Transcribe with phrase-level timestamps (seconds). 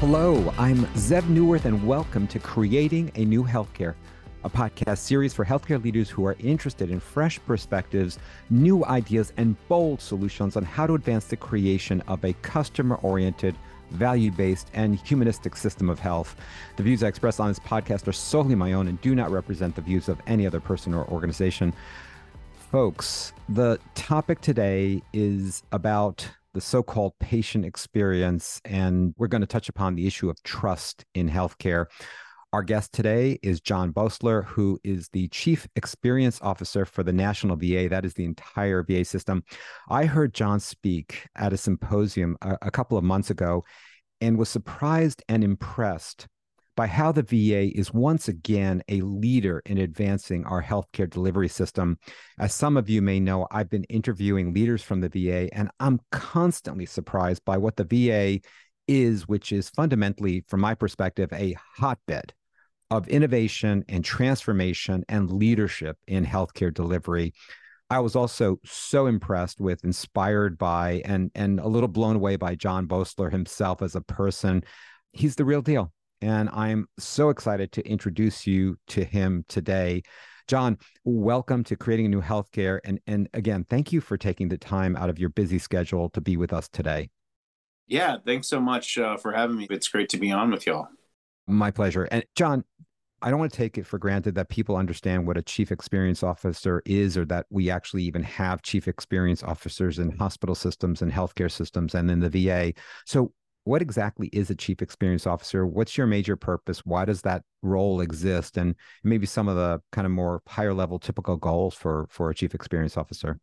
[0.00, 3.94] Hello, I'm Zev Neuwirth, and welcome to Creating a New Healthcare,
[4.44, 8.18] a podcast series for healthcare leaders who are interested in fresh perspectives,
[8.50, 13.56] new ideas, and bold solutions on how to advance the creation of a customer oriented,
[13.90, 16.36] value based, and humanistic system of health.
[16.76, 19.74] The views I express on this podcast are solely my own and do not represent
[19.76, 21.72] the views of any other person or organization.
[22.70, 28.62] Folks, the topic today is about the so called patient experience.
[28.64, 31.84] And we're going to touch upon the issue of trust in healthcare.
[32.54, 37.56] Our guest today is John Boerstler, who is the Chief Experience Officer for the National
[37.56, 37.88] VA.
[37.90, 39.44] That is the entire VA system.
[39.90, 43.62] I heard John speak at a symposium a, a couple of months ago
[44.22, 46.26] and was surprised and impressed
[46.76, 51.98] by how the VA is once again a leader in advancing our healthcare delivery system.
[52.38, 56.00] As some of you may know, I've been interviewing leaders from the VA, and I'm
[56.12, 58.40] constantly surprised by what the VA
[58.86, 62.34] is, which is fundamentally, from my perspective, a hotbed
[62.90, 67.32] of innovation and transformation and leadership in healthcare delivery.
[67.88, 72.54] I was also so impressed with, inspired by, and and a little blown away by
[72.54, 74.62] John Boerstler himself as a person.
[75.12, 75.92] He's the real deal.
[76.20, 80.02] And I'm so excited to introduce you to him today.
[80.48, 82.78] John, welcome to Creating a New Healthcare.
[82.84, 86.20] And, and again, thank you for taking the time out of your busy schedule to
[86.20, 87.10] be with us today.
[87.88, 89.66] Yeah, thanks so much uh, for having me.
[89.70, 90.88] It's great to be on with y'all.
[91.46, 92.04] My pleasure.
[92.04, 92.64] And John,
[93.22, 96.22] I don't want to take it for granted that people understand what a chief experience
[96.22, 101.10] officer is or that we actually even have chief experience officers in hospital systems and
[101.10, 102.72] healthcare systems and in the VA.
[103.04, 103.32] So,
[103.66, 105.66] what exactly is a chief experience officer?
[105.66, 106.86] What's your major purpose?
[106.86, 108.56] Why does that role exist?
[108.56, 112.34] And maybe some of the kind of more higher level typical goals for for a
[112.34, 113.40] chief experience officer.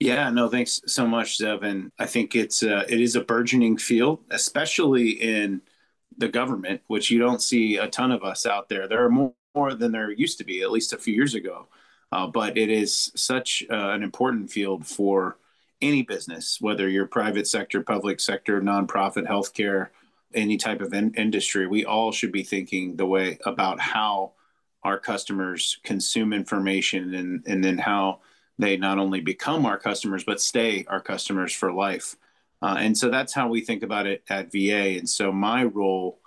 [0.00, 1.90] Yeah, no, thanks so much, Zev.
[1.98, 5.60] I think it's uh, it is a burgeoning field, especially in
[6.16, 8.88] the government, which you don't see a ton of us out there.
[8.88, 11.68] There are more, more than there used to be, at least a few years ago.
[12.10, 15.36] Uh, but it is such uh, an important field for
[15.80, 19.88] any business, whether you're private sector, public sector, nonprofit, healthcare,
[20.34, 24.32] any type of in- industry, we all should be thinking the way about how
[24.82, 28.20] our customers consume information and, and then how
[28.58, 32.16] they not only become our customers, but stay our customers for life.
[32.60, 34.98] Uh, and so that's how we think about it at VA.
[34.98, 36.18] And so my role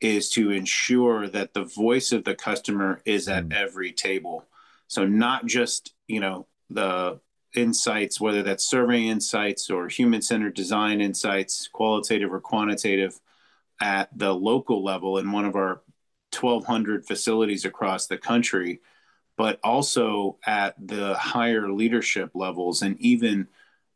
[0.00, 3.54] is to ensure that the voice of the customer is at mm.
[3.54, 4.44] every table.
[4.86, 7.20] So not just, you know, the
[7.60, 13.20] insights, whether that's survey insights or human centered design insights, qualitative or quantitative,
[13.80, 15.82] at the local level in one of our
[16.38, 18.80] 1,200 facilities across the country,
[19.36, 23.46] but also at the higher leadership levels and even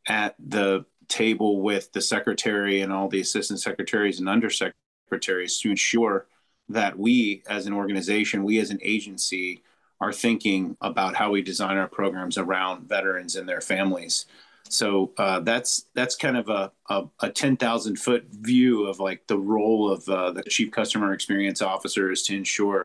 [0.06, 6.26] at the table with the secretary and all the assistant secretaries and undersecretaries to ensure
[6.68, 9.62] that we as an organization, we as an agency,
[10.02, 14.26] our thinking about how we design our programs around veterans and their families.
[14.68, 19.26] So uh, that's that's kind of a, a, a ten thousand foot view of like
[19.28, 22.84] the role of uh, the chief customer experience officer is to ensure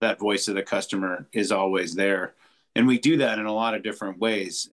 [0.00, 2.34] that voice of the customer is always there,
[2.76, 4.68] and we do that in a lot of different ways.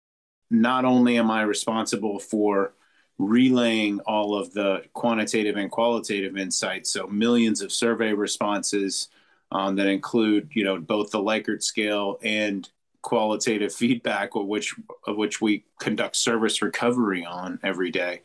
[0.50, 2.74] Not only am I responsible for
[3.19, 9.09] relaying all of the quantitative and qualitative insights, so millions of survey responses
[9.52, 12.68] um, that include, you know, both the Likert scale and
[13.02, 14.74] qualitative feedback, of which
[15.06, 18.22] of which we conduct service recovery on every day,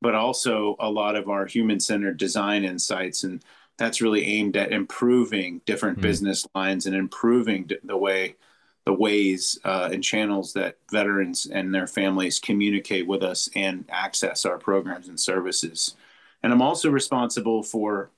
[0.00, 3.44] but also a lot of our human-centered design insights, and
[3.78, 8.36] that's really aimed at improving different mm business lines and improving the way
[8.86, 14.46] the ways uh, and channels that veterans and their families communicate with us and access
[14.46, 15.96] our programs and services.
[16.42, 18.10] And I'm also responsible for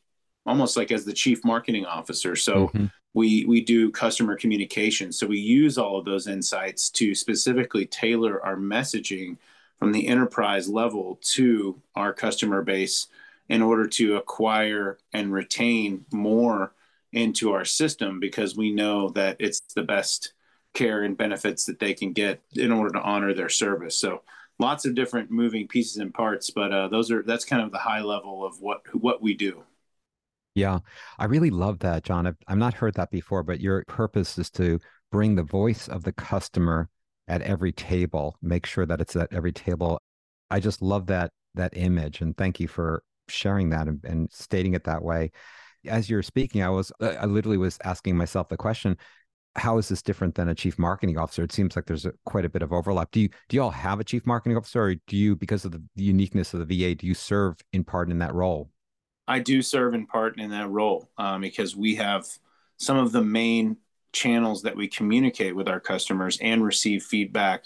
[0.46, 2.36] almost like as the chief marketing officer.
[2.36, 2.86] So mm-hmm.
[3.14, 5.12] we we do customer communication.
[5.12, 9.36] So we use all of those insights to specifically tailor our messaging
[9.78, 13.08] from the enterprise level to our customer base
[13.48, 16.72] in order to acquire and retain more
[17.12, 20.32] into our system because we know that it's the best
[20.72, 23.96] care and benefits that they can get in order to honor their service.
[23.96, 24.22] So
[24.58, 27.78] lots of different moving pieces and parts, but uh, those are that's kind of the
[27.78, 29.64] high level of what what we do.
[30.54, 30.80] Yeah,
[31.18, 32.26] I really love that, John.
[32.26, 34.78] I've, I've not heard that before, but your purpose is to
[35.10, 36.90] bring the voice of the customer
[37.28, 40.00] at every table, make sure that it's at every table.
[40.50, 44.74] I just love that that image, and thank you for sharing that and, and stating
[44.74, 45.30] it that way.
[45.86, 48.98] As you're speaking, I was I literally was asking myself the question:
[49.56, 51.42] How is this different than a chief marketing officer?
[51.44, 53.10] It seems like there's a, quite a bit of overlap.
[53.12, 55.72] Do you do you all have a chief marketing officer, or do you, because of
[55.72, 58.70] the uniqueness of the VA, do you serve in part in that role?
[59.32, 62.26] I do serve in part in that role um, because we have
[62.76, 63.78] some of the main
[64.12, 67.64] channels that we communicate with our customers and receive feedback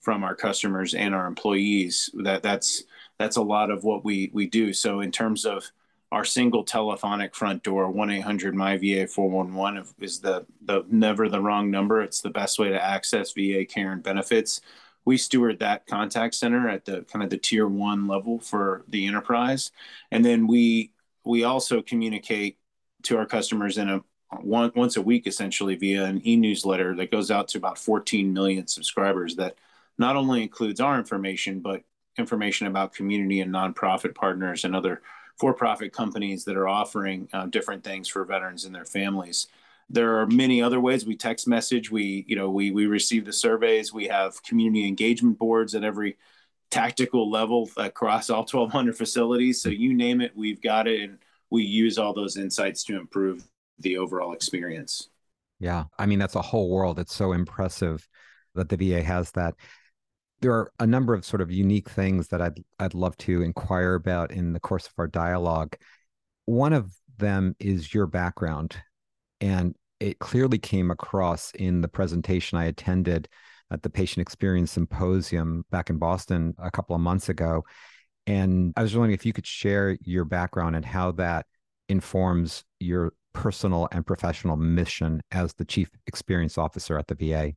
[0.00, 2.08] from our customers and our employees.
[2.14, 2.84] That that's
[3.18, 4.72] that's a lot of what we we do.
[4.72, 5.70] So in terms of
[6.10, 10.46] our single telephonic front door, one eight hundred my VA four one one is the
[10.64, 12.00] the never the wrong number.
[12.00, 14.62] It's the best way to access VA care and benefits.
[15.04, 19.06] We steward that contact center at the kind of the tier one level for the
[19.06, 19.72] enterprise,
[20.10, 20.91] and then we
[21.24, 22.58] we also communicate
[23.04, 24.00] to our customers in a
[24.40, 28.66] one, once a week essentially via an e-newsletter that goes out to about 14 million
[28.66, 29.56] subscribers that
[29.98, 31.82] not only includes our information but
[32.18, 35.02] information about community and nonprofit partners and other
[35.38, 39.46] for-profit companies that are offering uh, different things for veterans and their families.
[39.88, 41.04] There are many other ways.
[41.04, 41.90] We text message.
[41.90, 43.92] We you know we we receive the surveys.
[43.92, 46.16] We have community engagement boards at every
[46.72, 51.18] tactical level across all 1200 facilities so you name it we've got it and
[51.52, 53.46] we use all those insights to improve
[53.78, 55.10] the overall experience.
[55.60, 55.84] Yeah.
[55.98, 56.98] I mean, that's a whole world.
[56.98, 58.08] It's so impressive
[58.54, 59.54] that the VA has that.
[60.40, 63.94] There are a number of sort of unique things that I'd I'd love to inquire
[63.94, 65.76] about in the course of our dialogue.
[66.46, 68.76] One of them is your background.
[69.40, 73.28] And it clearly came across in the presentation I attended
[73.72, 77.64] at the Patient Experience Symposium back in Boston a couple of months ago.
[78.26, 81.46] And I was wondering if you could share your background and how that
[81.88, 87.54] informs your personal and professional mission as the chief experience officer at the VA?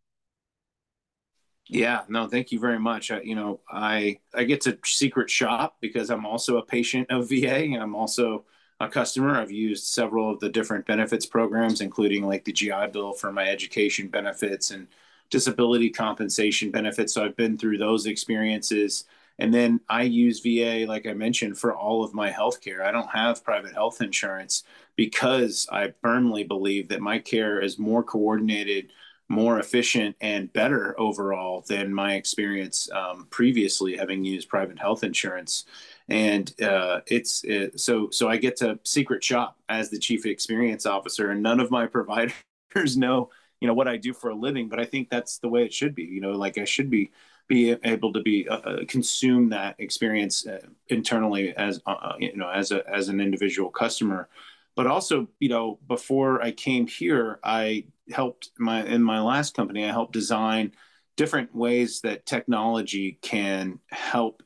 [1.67, 3.11] Yeah, no, thank you very much.
[3.11, 7.27] I, you know, I I get to secret shop because I'm also a patient of
[7.29, 8.45] VA and I'm also
[8.79, 9.35] a customer.
[9.35, 13.47] I've used several of the different benefits programs, including like the GI Bill for my
[13.47, 14.87] education benefits and
[15.29, 17.13] disability compensation benefits.
[17.13, 19.05] So I've been through those experiences.
[19.39, 22.83] And then I use VA, like I mentioned, for all of my health care.
[22.83, 24.63] I don't have private health insurance
[24.95, 28.91] because I firmly believe that my care is more coordinated,
[29.27, 35.65] more efficient, and better overall than my experience um, previously having used private health insurance.
[36.07, 40.85] And uh, it's it, so so I get to secret shop as the chief experience
[40.85, 42.35] officer, and none of my providers
[42.95, 43.31] know
[43.65, 44.69] you know what I do for a living.
[44.69, 46.03] But I think that's the way it should be.
[46.03, 47.09] You know, like I should be
[47.47, 50.59] be able to be uh, uh, consume that experience uh,
[50.89, 54.29] internally as uh, uh, you know as a as an individual customer
[54.75, 59.85] but also you know before i came here i helped my in my last company
[59.85, 60.71] i helped design
[61.17, 64.41] different ways that technology can help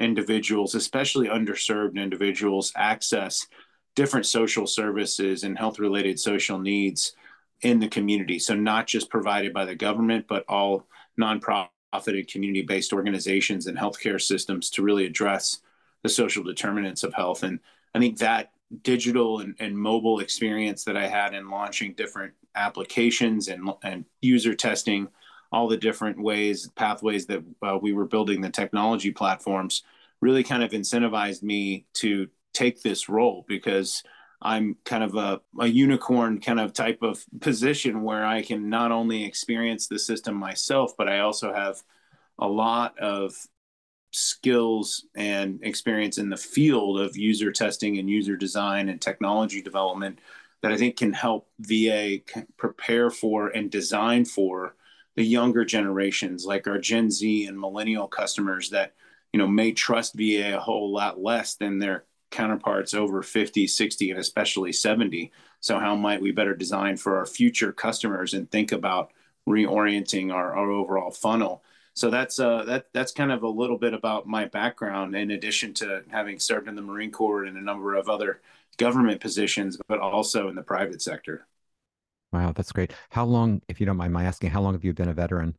[0.00, 3.46] individuals especially underserved individuals access
[3.94, 7.14] different social services and health related social needs
[7.62, 10.86] in the community so not just provided by the government but all
[11.20, 15.60] nonprofit and community based organizations and healthcare systems to really address
[16.02, 17.42] the social determinants of health.
[17.42, 17.60] And
[17.94, 18.52] I think that
[18.82, 24.54] digital and, and mobile experience that I had in launching different applications and, and user
[24.54, 25.08] testing
[25.52, 29.82] all the different ways, pathways that uh, we were building the technology platforms
[30.20, 34.02] really kind of incentivized me to take this role because
[34.42, 38.90] I'm kind of a, a unicorn kind of type of position where I can not
[38.90, 41.82] only experience the system myself, but I also have
[42.38, 43.34] a lot of
[44.12, 50.20] skills and experience in the field of user testing and user design and technology development
[50.62, 52.18] that I think can help VA
[52.56, 54.74] prepare for and design for
[55.16, 58.94] the younger generations like our Gen Z and millennial customers that
[59.32, 64.10] you know may trust VA a whole lot less than their counterparts over 50, 60,
[64.10, 65.32] and especially 70.
[65.60, 69.12] So, how might we better design for our future customers and think about
[69.48, 71.62] reorienting our, our overall funnel?
[71.94, 75.74] So that's uh, that that's kind of a little bit about my background, in addition
[75.74, 78.40] to having served in the Marine Corps and a number of other
[78.78, 81.46] government positions, but also in the private sector.
[82.32, 82.92] Wow, that's great.
[83.10, 85.56] How long, if you don't mind my asking, how long have you been a veteran?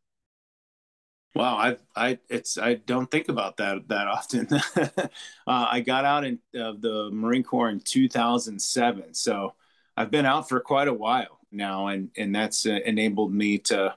[1.34, 4.48] Wow, I I it's I don't think about that that often.
[4.76, 5.08] uh,
[5.46, 9.54] I got out in uh, the Marine Corps in 2007, so
[9.96, 13.94] I've been out for quite a while now, and and that's uh, enabled me to,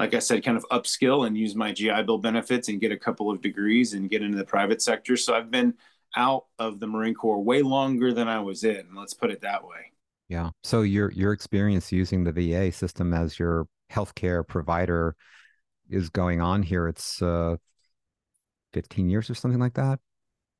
[0.00, 2.98] like I said, kind of upskill and use my GI Bill benefits and get a
[2.98, 5.16] couple of degrees and get into the private sector.
[5.18, 5.74] So I've been
[6.16, 8.88] out of the Marine Corps way longer than I was in.
[8.94, 9.92] Let's put it that way.
[10.28, 10.50] Yeah.
[10.64, 15.16] So your your experience using the VA system as your healthcare provider
[15.88, 16.88] is going on here.
[16.88, 17.56] It's uh,
[18.72, 20.00] 15 years or something like that.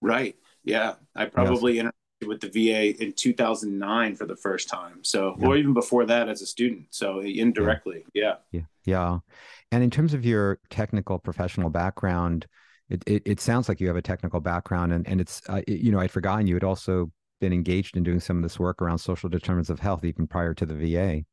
[0.01, 0.37] Right.
[0.65, 0.95] Yeah.
[1.15, 1.87] I probably yes.
[1.87, 5.03] interacted with the VA in 2009 for the first time.
[5.03, 5.47] So, yeah.
[5.47, 6.87] or even before that as a student.
[6.91, 8.05] So indirectly.
[8.15, 8.37] Yeah.
[8.53, 8.63] Yeah.
[8.85, 9.19] Yeah.
[9.71, 12.47] And in terms of your technical professional background,
[12.89, 15.81] it, it, it sounds like you have a technical background and, and it's, uh, it,
[15.81, 18.81] you know, I'd forgotten you had also been engaged in doing some of this work
[18.81, 21.25] around social determinants of health even prior to the VA.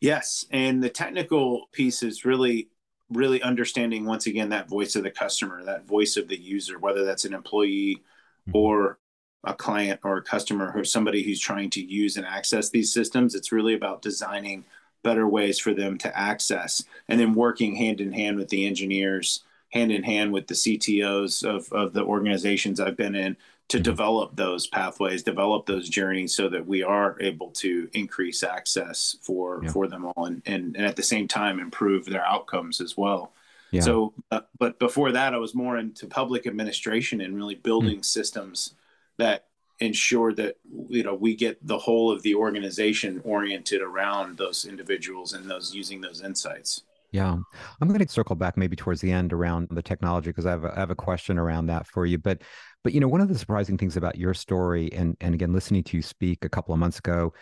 [0.00, 2.68] Yes, and the technical piece is really
[3.10, 7.04] really understanding once again that voice of the customer, that voice of the user, whether
[7.04, 8.02] that's an employee
[8.46, 8.56] mm-hmm.
[8.56, 8.98] or
[9.44, 13.34] a client or a customer or somebody who's trying to use and access these systems.
[13.34, 14.64] It's really about designing
[15.02, 19.44] better ways for them to access and then working hand in hand with the engineers,
[19.70, 23.36] hand in hand with the CTOs of, of the organizations I've been in
[23.68, 23.82] to mm-hmm.
[23.82, 29.60] develop those pathways, develop those journeys so that we are able to increase access for
[29.62, 29.70] yeah.
[29.70, 33.32] for them all and, and, and at the same time improve their outcomes as well.
[33.70, 33.82] Yeah.
[33.82, 38.02] So, uh, but before that, I was more into public administration and really building mm-hmm.
[38.02, 38.74] systems
[39.18, 39.44] that
[39.80, 40.56] ensure that
[40.88, 45.74] you know we get the whole of the organization oriented around those individuals and those
[45.74, 46.82] using those insights.
[47.10, 47.36] Yeah,
[47.80, 50.64] I'm going to circle back maybe towards the end around the technology because I have
[50.64, 52.18] a, I have a question around that for you.
[52.18, 52.42] But
[52.84, 55.82] but you know one of the surprising things about your story and and again listening
[55.82, 57.32] to you speak a couple of months ago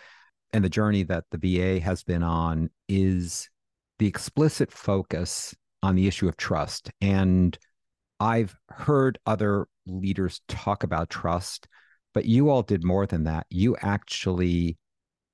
[0.53, 3.49] and the journey that the VA has been on is
[3.99, 7.57] the explicit focus on the issue of trust and
[8.19, 11.67] I've heard other leaders talk about trust,
[12.13, 13.45] but you all did more than that.
[13.49, 14.77] You actually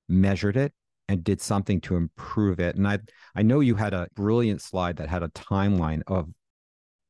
[0.10, 0.74] measured it
[1.07, 2.75] and did something to improve it.
[2.75, 3.00] And I
[3.36, 6.29] I know you had a brilliant slide that had a timeline of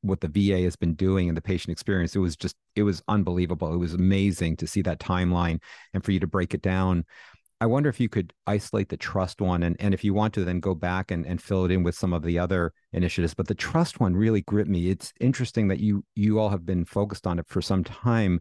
[0.04, 2.14] what the VA has been doing in the patient experience.
[2.14, 3.72] It was just it was unbelievable.
[3.72, 5.60] It was amazing to see that timeline
[5.92, 7.04] and for you to break it down.
[7.60, 10.44] I wonder if you could isolate the trust one and, and if you want to
[10.44, 13.32] then go back and, and fill it in with some of the other initiatives.
[13.32, 14.90] But the trust one really gripped me.
[14.90, 18.40] It's interesting that you you all have been focused on it for some time.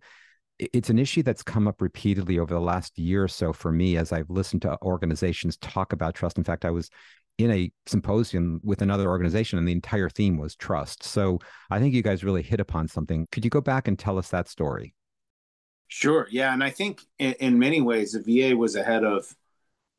[0.59, 3.97] It's an issue that's come up repeatedly over the last year or so for me
[3.97, 6.37] as I've listened to organizations talk about trust.
[6.37, 6.89] In fact, I was
[7.37, 11.03] in a symposium with another organization and the entire theme was trust.
[11.03, 11.39] So
[11.71, 13.27] I think you guys really hit upon something.
[13.31, 14.93] Could you go back and tell us that story?
[15.87, 16.27] Sure.
[16.31, 16.53] Yeah.
[16.53, 19.35] And I think in, in, many ways, the VA was ahead of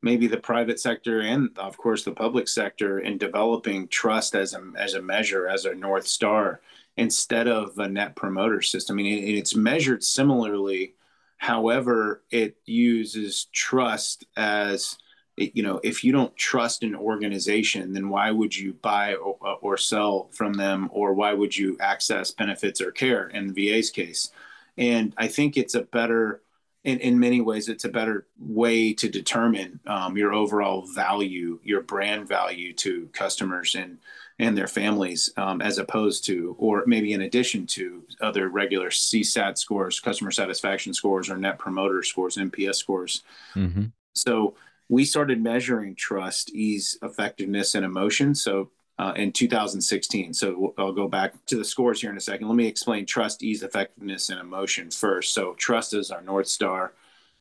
[0.01, 4.61] maybe the private sector and, of course, the public sector in developing trust as a,
[4.77, 6.61] as a measure, as a North Star,
[6.97, 8.95] instead of a net promoter system.
[8.95, 10.95] I mean, it, it's measured similarly.
[11.37, 14.97] However, it uses trust as,
[15.37, 19.77] you know, if you don't trust an organization, then why would you buy or, or
[19.77, 24.31] sell from them, or why would you access benefits or care in the VA's case?
[24.77, 26.41] and I think it's a better
[26.83, 31.81] in, in many ways it's a better way to determine um, your overall value your
[31.81, 33.97] brand value to customers and
[34.37, 39.57] and their families um, as opposed to or maybe in addition to other regular csat
[39.57, 43.23] scores customer satisfaction scores or net promoter scores nps scores
[43.55, 43.85] mm-hmm.
[44.13, 44.55] so
[44.89, 50.33] we started measuring trust ease effectiveness and emotion so uh, in 2016.
[50.33, 52.47] So I'll go back to the scores here in a second.
[52.47, 55.33] Let me explain trust, ease, effectiveness, and emotion first.
[55.33, 56.93] So trust is our North Star,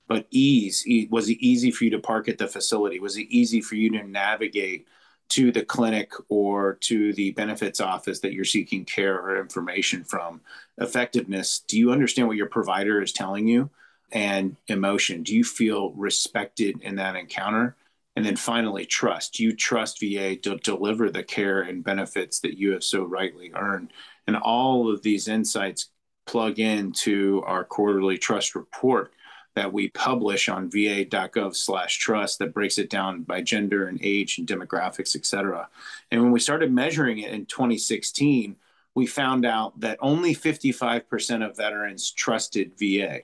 [0.08, 2.98] but ease was it easy for you to park at the facility?
[2.98, 4.88] Was it easy for you to navigate
[5.30, 10.40] to the clinic or to the benefits office that you're seeking care or information from?
[10.78, 13.70] Effectiveness, do you understand what your provider is telling you?
[14.12, 17.76] And emotion, do you feel respected in that encounter?
[18.16, 19.34] And then finally, trust.
[19.34, 23.52] Do you trust VA to deliver the care and benefits that you have so rightly
[23.54, 23.92] earned.
[24.26, 25.90] And all of these insights
[26.26, 29.12] plug into our quarterly trust report
[29.54, 34.38] that we publish on va.gov slash trust that breaks it down by gender and age
[34.38, 35.68] and demographics, et cetera.
[36.10, 38.56] And when we started measuring it in 2016,
[38.94, 43.22] we found out that only 55% of veterans trusted VA,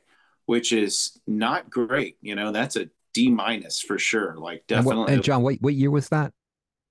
[0.51, 2.17] which is not great.
[2.23, 4.35] You know, that's a D minus for sure.
[4.37, 4.91] Like definitely.
[4.91, 6.33] And, what, and, John, what what year was that?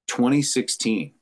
[0.07, 1.15] 2016.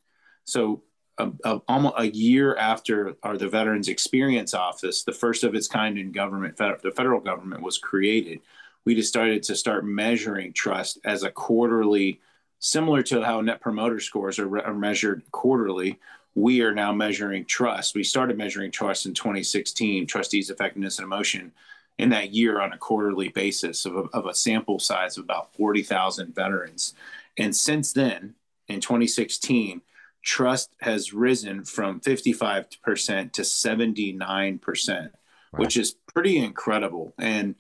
[0.43, 0.83] So
[1.17, 5.55] um, a, a, almost a year after our the Veterans Experience Office, the first of
[5.55, 8.41] its kind in government, the federal government was created.
[8.85, 12.21] We decided to start measuring trust as a quarterly,
[12.59, 15.97] similar to how Net Promoter Scores are, are measured quarterly.
[16.35, 17.95] We are now measuring trust.
[17.95, 21.51] We started measuring trust in 2016, trust ease effectiveness and emotion
[21.97, 25.53] in that year on a quarterly basis of a, of a sample size of about
[25.53, 26.93] 40,000 veterans.
[27.37, 28.35] And since then,
[28.67, 29.81] in 2016,
[30.23, 35.09] trust has risen from 55% to 79%, wow.
[35.53, 37.13] which is pretty incredible.
[37.17, 37.55] And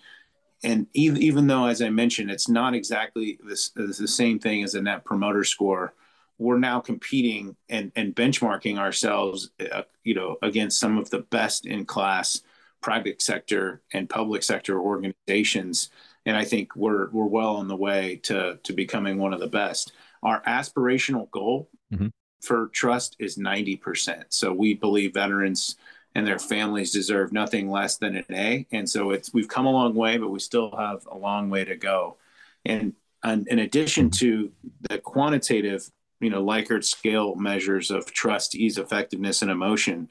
[0.63, 4.73] and even, even though, as I mentioned, it's not exactly this, the same thing as
[4.73, 5.93] a net promoter score,
[6.39, 11.67] we're now competing and, and benchmarking ourselves, uh, you know, against some of the best
[11.67, 12.41] in class
[12.87, 15.89] private sector and public sector organizations.
[16.25, 19.47] And I think we're we're well on the way to to becoming one of the
[19.61, 19.91] best.
[20.23, 22.07] Our aspirational goal mm-hmm.
[22.41, 24.23] for trust is 90%.
[24.29, 25.75] So we believe veterans
[26.15, 28.65] and their families deserve nothing less than an A.
[28.71, 31.65] And so it's we've come a long way, but we still have a long way
[31.65, 32.15] to go.
[32.63, 34.49] And, and in addition to
[34.89, 35.91] the quantitative,
[36.21, 40.07] you know, Likert scale measures of trust, ease, effectiveness, and emotion,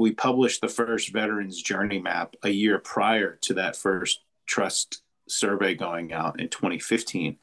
[0.00, 5.74] we published the first veterans journey map a year prior to that first trust survey
[5.74, 7.36] going out in 2015.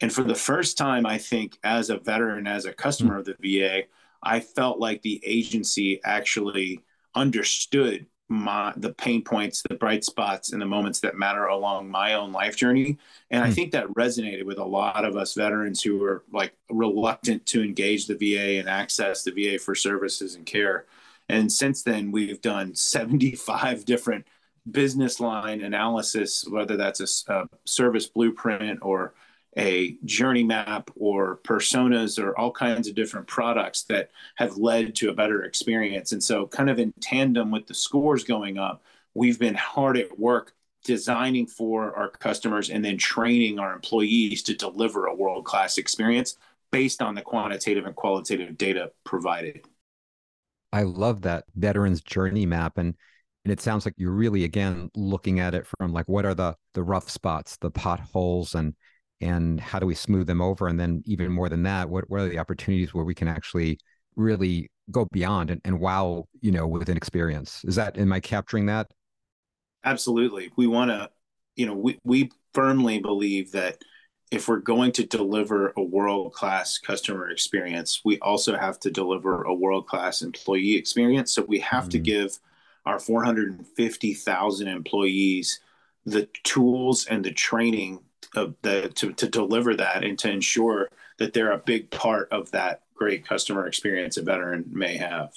[0.00, 3.36] And for the first time, I think, as a veteran, as a customer of the
[3.40, 3.84] VA,
[4.22, 6.80] I felt like the agency actually
[7.14, 12.14] understood my the pain points, the bright spots, and the moments that matter along my
[12.14, 12.98] own life journey.
[13.30, 13.44] And.
[13.44, 13.52] I hmm.
[13.52, 18.06] think that resonated with a lot of us veterans who were like reluctant to engage
[18.06, 20.86] the VA and access the VA for services and care.
[21.28, 24.26] And since then, we've done 75 different
[24.70, 29.14] business line analysis, whether that's a, a service blueprint or
[29.56, 35.08] a journey map or personas or all kinds of different products that have led to
[35.08, 36.12] a better experience.
[36.12, 38.82] And so, kind of in tandem with the scores going up,
[39.14, 40.52] we've been hard at work
[40.84, 46.36] designing for our customers and then training our employees to deliver a world class experience
[46.70, 49.64] based on the quantitative and qualitative data provided.
[50.72, 52.94] I love that veterans journey map and
[53.44, 56.56] and it sounds like you're really again looking at it from like what are the
[56.74, 58.74] the rough spots, the potholes and
[59.20, 60.68] and how do we smooth them over?
[60.68, 63.78] And then even more than that what, what are the opportunities where we can actually
[64.16, 67.64] really go beyond and, and wow you know with an experience?
[67.64, 68.88] Is that am i capturing that?
[69.84, 70.50] Absolutely.
[70.56, 71.10] We want to
[71.54, 73.78] you know we, we firmly believe that
[74.32, 79.42] if we're going to deliver a world class customer experience we also have to deliver
[79.42, 81.90] a world class employee experience so we have mm-hmm.
[81.90, 82.38] to give
[82.84, 85.60] our 450,000 employees
[86.04, 88.00] the tools and the training
[88.34, 92.50] of the to, to deliver that and to ensure that they're a big part of
[92.52, 95.32] that great customer experience a veteran may have.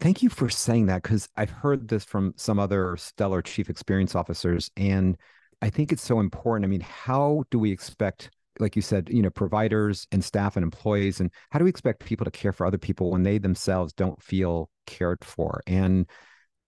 [0.00, 4.14] Thank you for saying that because I've heard this from some other stellar chief experience
[4.14, 4.70] officers.
[4.76, 5.16] And
[5.64, 6.64] I think it's so important.
[6.64, 10.62] I mean, how do we expect, like you said, you know, providers and staff and
[10.62, 13.92] employees, and how do we expect people to care for other people when they themselves
[13.92, 15.62] don't feel cared for?
[15.66, 16.06] And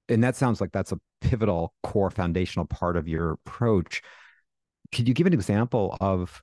[0.08, 4.02] and that sounds like that's a pivotal core foundational part of your approach
[4.92, 6.42] could you give an example of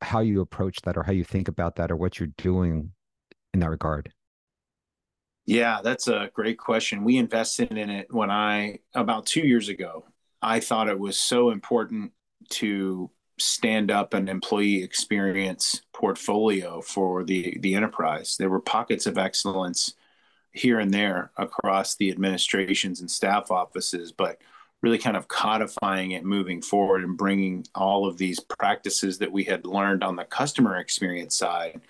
[0.00, 2.92] how you approach that or how you think about that or what you're doing
[3.52, 4.12] in that regard?
[5.46, 7.04] Yeah, that's a great question.
[7.04, 10.04] We invested in it when I, about two years ago,
[10.42, 12.12] I thought it was so important
[12.50, 18.36] to stand up an employee experience portfolio for the, the enterprise.
[18.36, 19.94] There were pockets of excellence
[20.52, 24.38] here and there across the administrations and staff offices, but
[24.82, 29.44] really kind of codifying it moving forward and bringing all of these practices that we
[29.44, 31.80] had learned on the customer experience side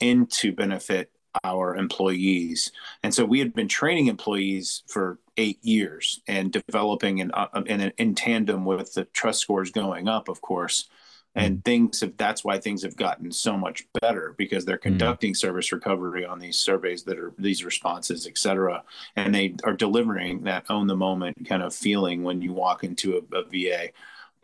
[0.00, 1.10] into benefit
[1.44, 2.72] our employees.
[3.02, 7.92] And so we had been training employees for eight years and developing in, uh, in,
[7.98, 10.88] in tandem with the trust scores going up, of course
[11.34, 14.90] and things have that's why things have gotten so much better because they're hmm.
[14.90, 15.36] conducting mm.
[15.36, 18.82] service recovery on these surveys that are these responses et cetera
[19.16, 23.16] and they are delivering that own the moment kind of feeling when you walk into
[23.16, 23.88] a, a va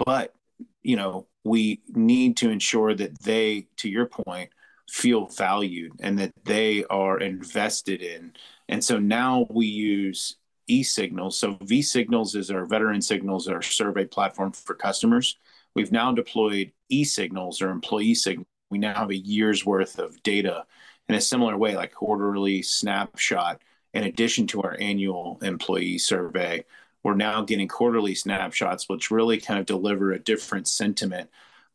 [0.05, 0.35] but
[0.83, 4.51] you know we need to ensure that they to your point
[4.89, 8.33] feel valued and that they are invested in
[8.69, 10.37] and so now we use
[10.69, 15.37] e-signals so v-signals is our veteran signals our survey platform for customers
[15.77, 18.49] We've now deployed e-signals or employee signals.
[18.71, 20.65] We now have a year's worth of data
[21.07, 23.61] in a similar way, like quarterly snapshot.
[23.93, 26.65] In addition to our annual employee survey,
[27.03, 31.29] we're now getting quarterly snapshots, which really kind of deliver a different sentiment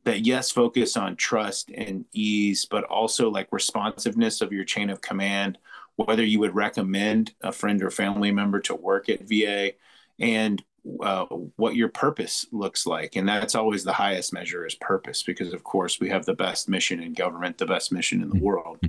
[0.03, 4.99] that yes focus on trust and ease but also like responsiveness of your chain of
[5.01, 5.59] command
[6.05, 9.71] whether you would recommend a friend or family member to work at va
[10.19, 10.63] and
[11.01, 11.25] uh,
[11.57, 13.15] what your purpose looks like.
[13.15, 16.67] And that's always the highest measure is purpose because of course we have the best
[16.67, 18.45] mission in government the best mission in the mm-hmm.
[18.45, 18.79] world.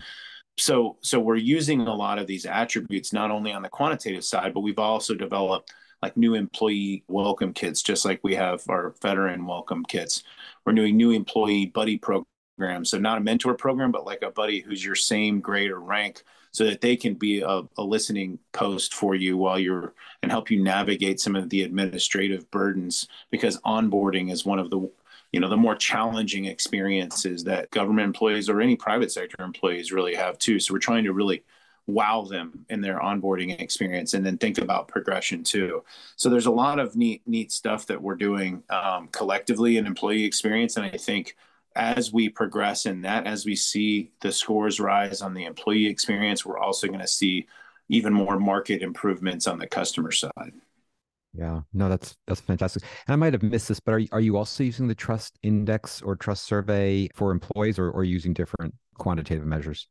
[0.57, 4.55] So so we're using a lot of these attributes not only on the quantitative side
[4.55, 5.72] but we've also developed
[6.03, 10.22] like new employee welcome kits just like we have our veteran welcome kits.
[10.64, 12.90] We're doing new employee buddy programs.
[12.90, 16.22] So not a mentor program but like a buddy who's your same grade or rank
[16.53, 20.51] so that they can be a, a listening post for you while you're and help
[20.51, 24.88] you navigate some of the administrative burdens because onboarding is one of the
[25.33, 30.15] you know the more challenging experiences that government employees or any private sector employees really
[30.15, 30.61] have too.
[30.61, 31.43] So we're trying to really
[31.88, 35.83] wow them in their onboarding experience and then think about progression too.
[36.15, 40.25] So there's a lot of neat neat stuff that we're doing um, collectively in employee
[40.25, 40.77] experience.
[40.77, 41.35] And i think
[41.77, 46.45] as we progress in that, as we see the scores rise on the employee experience,
[46.45, 47.47] we're also going to see
[47.89, 50.53] even more market improvements on the customer side.
[51.35, 52.83] Yeah, no, that's that's fantastic.
[53.07, 55.39] And I might have missed this, but are you, are you also using the trust
[55.43, 59.89] index or trust survey for employees, or, or using different quantitative measures?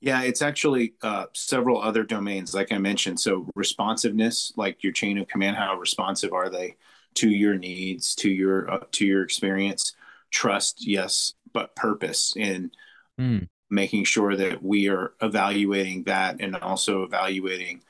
[0.00, 3.20] Yeah, it's actually uh, several other domains, like I mentioned.
[3.20, 6.74] So responsiveness, like your chain of command, how responsive are they
[7.14, 9.94] to your needs, to your uh, to your experience?
[10.32, 12.70] Trust, yes, but purpose in
[13.20, 13.48] mm.
[13.70, 17.82] making sure that we are evaluating that and also evaluating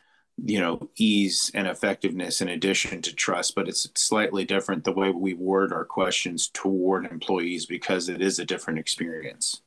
[0.45, 3.55] you know ease and effectiveness in addition to trust.
[3.55, 8.39] But it's slightly different the way we word our questions toward employees because it is
[8.39, 9.63] a different experience.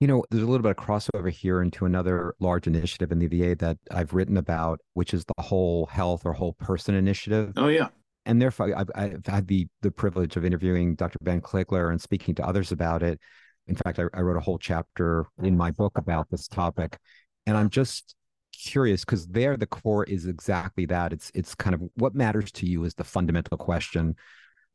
[0.00, 3.28] You know there's a little bit of crossover here into another large initiative in the
[3.28, 7.52] va that i've written about which is the whole health or whole person initiative.
[7.56, 7.88] Oh yeah
[8.26, 12.34] and therefore i've, I've had the the privilege of interviewing dr ben kligler and speaking
[12.36, 13.20] to others about it
[13.66, 16.98] in fact I, I wrote a whole chapter in my book about this topic
[17.46, 18.14] and i'm just
[18.52, 21.12] curious because there the core is exactly that.
[21.12, 24.16] It's it's kind of what matters to you is the fundamental question.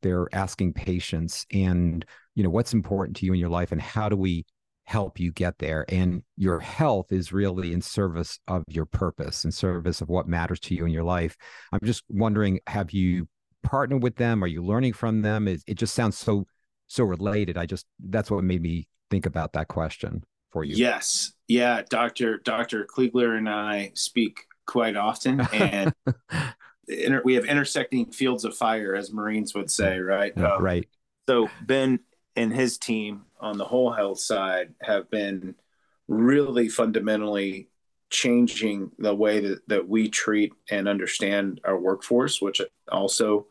[0.02, 2.06] They're asking patients and
[2.36, 4.46] you know what's important to you in your life and how do we
[4.84, 9.52] help you get there and your health is really in service of your purpose in
[9.52, 11.36] service of what matters to you in your life
[11.74, 13.28] i'm just wondering have you
[13.63, 16.46] partnered with them are you learning from them it, it just sounds so
[16.88, 20.76] so related i just that's what made me think about that question for you.
[20.76, 21.34] Yes.
[21.48, 21.84] Yeah.
[21.89, 22.39] Dr.
[22.39, 22.86] Dr.
[22.86, 25.93] Kligler and I speak quite often and
[26.88, 30.34] inter- we have intersecting fields of fire, as Marines would say, right?
[30.36, 30.88] Yeah, um, right.
[31.28, 32.00] So Ben
[32.36, 35.56] and his team on the whole health side have been
[36.08, 37.70] really fundamentally
[38.10, 43.48] changing the way that, that we treat and understand our workforce, which also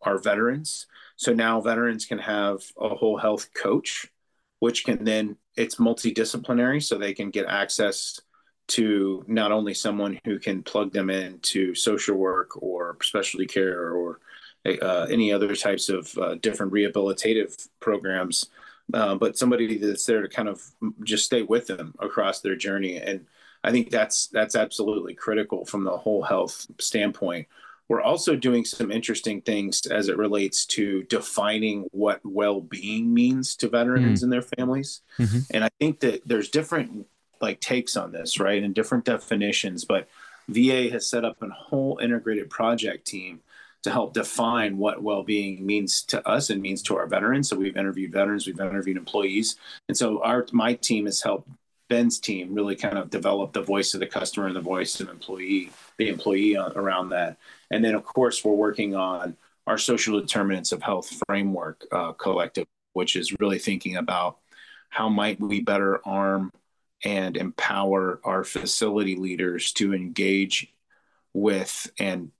[0.00, 0.86] are veterans.
[1.16, 4.06] So now veterans can have a whole health coach,
[4.58, 8.20] which can then it's multidisciplinary, so they can get access
[8.68, 14.20] to not only someone who can plug them into social work or specialty care or
[14.64, 18.46] uh, any other types of uh, different rehabilitative programs,
[18.94, 20.62] uh, but somebody that's there to kind of
[21.02, 22.96] just stay with them across their journey.
[22.96, 23.26] And
[23.64, 27.46] I think that's that's absolutely critical from the whole health standpoint.
[27.88, 33.68] We're also doing some interesting things as it relates to defining what well-being means to
[33.68, 34.24] veterans mm-hmm.
[34.24, 35.02] and their families.
[35.18, 35.38] Mm-hmm.
[35.50, 37.06] And I think that there's different
[37.40, 38.62] like takes on this, right?
[38.62, 40.08] And different definitions, but
[40.48, 43.40] VA has set up a whole integrated project team
[43.82, 47.48] to help define what well-being means to us and means to our veterans.
[47.48, 49.56] So we've interviewed veterans, we've interviewed employees,
[49.88, 51.48] and so our my team has helped
[51.92, 55.10] Ben's team really kind of developed the voice of the customer and the voice of
[55.10, 57.36] employee, the employee around that.
[57.70, 62.66] And then, of course, we're working on our social determinants of health framework uh, collective,
[62.94, 64.38] which is really thinking about
[64.88, 66.50] how might we better arm
[67.04, 70.72] and empower our facility leaders to engage
[71.34, 72.30] with and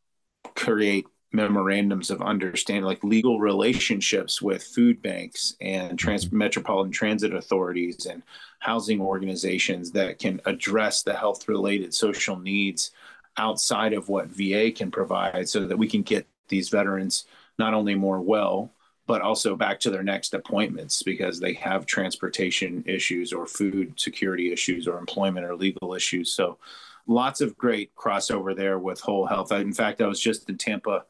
[0.55, 6.38] create memorandums of understanding, like legal relationships with food banks and trans- mm-hmm.
[6.38, 8.23] metropolitan transit authorities and
[8.59, 12.90] housing organizations that can address the health related social needs
[13.38, 17.25] outside of what VA can provide so that we can get these veterans
[17.59, 18.71] not only more well,
[19.07, 24.53] but also back to their next appointments because they have transportation issues or food security
[24.53, 26.33] issues or employment or legal issues.
[26.33, 26.59] So
[27.07, 29.51] lots of great crossover there with whole health.
[29.51, 31.05] In fact, I was just in Tampa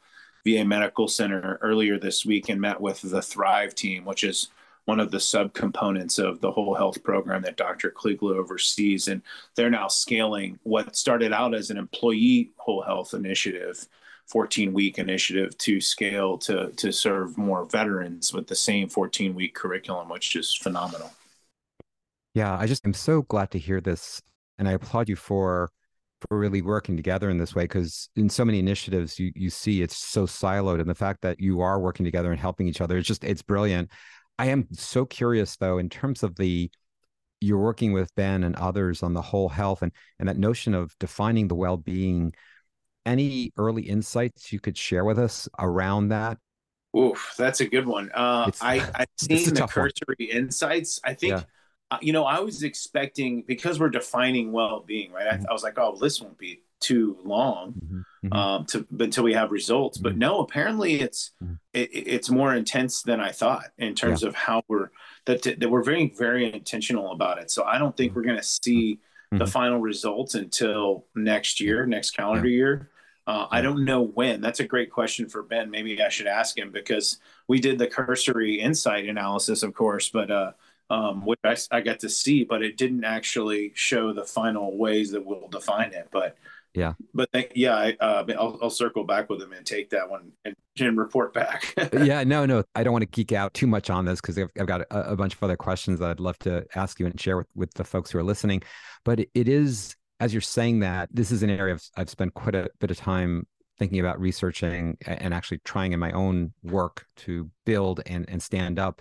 [0.44, 4.48] VA Medical Center earlier this week and met with the Thrive team, which is
[4.84, 7.90] one of the subcomponents of the whole health program that Dr.
[7.90, 9.08] Kligler oversees.
[9.08, 9.22] And
[9.54, 13.86] they're now scaling what started out as an employee whole health initiative,
[14.26, 19.54] 14 week initiative to scale to, to serve more veterans with the same 14 week
[19.54, 21.12] curriculum, which is phenomenal.
[22.34, 24.20] Yeah, I just am so glad to hear this.
[24.58, 25.70] And I applaud you for
[26.28, 29.82] for really working together in this way because in so many initiatives you you see
[29.82, 32.96] it's so siloed and the fact that you are working together and helping each other
[32.96, 33.90] it's just it's brilliant
[34.38, 36.70] i am so curious though in terms of the
[37.40, 40.96] you're working with ben and others on the whole health and and that notion of
[40.98, 42.32] defining the well-being
[43.04, 46.38] any early insights you could share with us around that
[46.94, 48.10] Oof, that's a good one.
[48.12, 50.28] Uh, I, I've seen the cursory one.
[50.28, 51.00] insights.
[51.02, 51.44] I think yeah
[52.00, 55.26] you know, I was expecting because we're defining well-being, right?
[55.26, 55.46] Mm-hmm.
[55.46, 58.26] I, I, was like, oh, this won't be too long mm-hmm.
[58.26, 58.32] mm-hmm.
[58.32, 59.98] um, to until we have results.
[59.98, 60.04] Mm-hmm.
[60.04, 61.54] But no, apparently it's mm-hmm.
[61.72, 64.28] it, it's more intense than I thought in terms yeah.
[64.28, 64.90] of how we're
[65.26, 67.50] that that we're very very intentional about it.
[67.50, 68.20] So I don't think mm-hmm.
[68.20, 69.00] we're going to see
[69.38, 72.56] the final results until next year, next calendar yeah.
[72.56, 72.90] year.
[73.26, 74.40] Uh, I don't know when.
[74.40, 75.70] That's a great question for Ben.
[75.70, 80.30] Maybe I should ask him because we did the cursory insight analysis, of course, but
[80.30, 80.52] uh,
[80.92, 85.10] um, which I, I got to see, but it didn't actually show the final ways
[85.12, 86.08] that we'll define it.
[86.12, 86.36] But
[86.74, 90.32] yeah, but yeah, I, uh, I'll, I'll circle back with them and take that one
[90.44, 91.74] and, and report back.
[91.94, 94.50] yeah, no, no, I don't want to geek out too much on this because I've,
[94.60, 97.18] I've, got a, a, bunch of other questions that I'd love to ask you and
[97.18, 98.62] share with, with the folks who are listening.
[99.02, 102.34] But it, it is, as you're saying that, this is an area I've, I've spent
[102.34, 103.46] quite a bit of time
[103.78, 108.78] thinking about researching and actually trying in my own work to build and, and stand
[108.78, 109.00] up.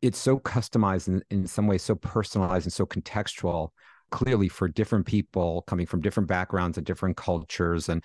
[0.00, 3.70] It's so customized in, in some ways, so personalized and so contextual
[4.10, 8.02] clearly for different people coming from different backgrounds and different cultures and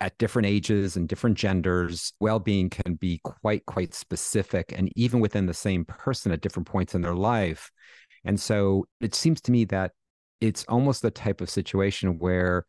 [0.00, 5.46] at different ages and different genders well-being can be quite quite specific and even within
[5.46, 7.70] the same person at different points in their life.
[8.24, 9.92] And so it seems to me that
[10.40, 12.64] it's almost the type of situation where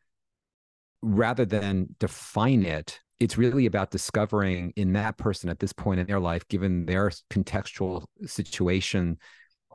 [1.01, 6.07] rather than define it it's really about discovering in that person at this point in
[6.07, 9.17] their life given their contextual situation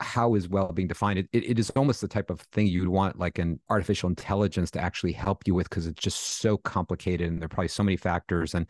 [0.01, 1.19] how is well-being defined?
[1.19, 4.81] It, it is almost the type of thing you'd want like an artificial intelligence to
[4.81, 7.97] actually help you with because it's just so complicated and there are probably so many
[7.97, 8.67] factors and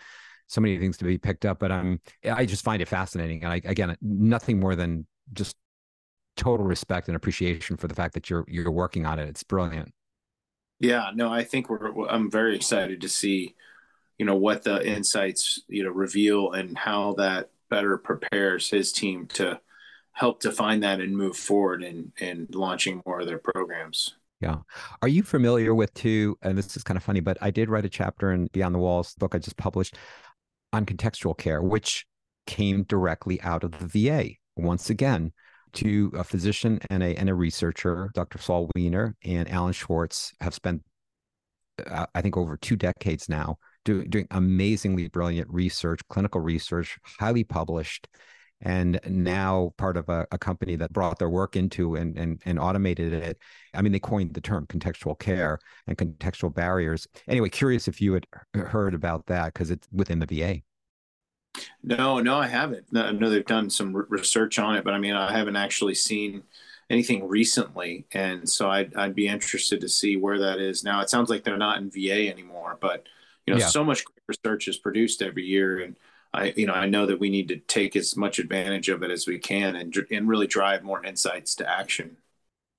[0.46, 3.42] so many things to be picked up but i'm i just find it fascinating.
[3.42, 5.56] And i again nothing more than just
[6.36, 9.28] total respect and appreciation for the fact that you're you're working on it.
[9.28, 9.92] It's brilliant.
[10.78, 13.54] Yeah no i think we're i'm very excited to see
[14.18, 19.26] you know what the insights you know reveal and how that better prepares his team
[19.26, 19.60] to
[20.12, 24.14] help define that and move forward in in launching more of their programs.
[24.40, 24.58] Yeah.
[25.00, 26.38] Are you familiar with two?
[26.42, 28.78] And this is kind of funny, but I did write a chapter in Beyond the
[28.78, 29.96] Walls book I just published
[30.72, 32.06] on contextual care, which
[32.46, 34.30] came directly out of the VA.
[34.56, 35.32] Once again,
[35.74, 38.38] to a physician and a and a researcher, Dr.
[38.38, 40.82] Saul Weiner and Alan Schwartz have spent,
[41.86, 47.44] uh, I think, over two decades now do, doing amazingly brilliant research, clinical research, highly
[47.44, 48.08] published,
[48.60, 52.58] and now part of a, a, company that brought their work into and, and and
[52.58, 53.38] automated it.
[53.74, 57.06] I mean, they coined the term contextual care and contextual barriers.
[57.28, 60.62] Anyway, curious if you had heard about that because it's within the VA.
[61.82, 62.86] No, no, I haven't.
[62.94, 66.42] I know they've done some research on it, but I mean, I haven't actually seen
[66.88, 71.00] anything recently, and so I'd I'd be interested to see where that is now.
[71.02, 73.06] It sounds like they're not in VA anymore, but
[73.46, 73.66] you know, yeah.
[73.66, 75.96] so much research is produced every year, and
[76.34, 79.10] I, you know, I know that we need to take as much advantage of it
[79.10, 82.16] as we can and, and really drive more insights to action.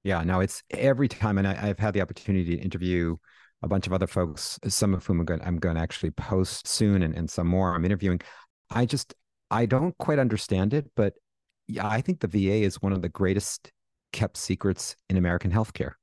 [0.04, 3.18] Yeah, no, it's every time, and I, have had the opportunity to interview
[3.64, 6.68] a bunch of other folks, some of whom I'm going, I'm going to actually post
[6.68, 8.22] soon, and, and some more I'm interviewing.
[8.70, 9.16] I just,
[9.50, 11.14] I don't quite understand it, but
[11.68, 13.72] yeah, I think the VA is one of the greatest
[14.14, 15.94] kept secrets in American healthcare.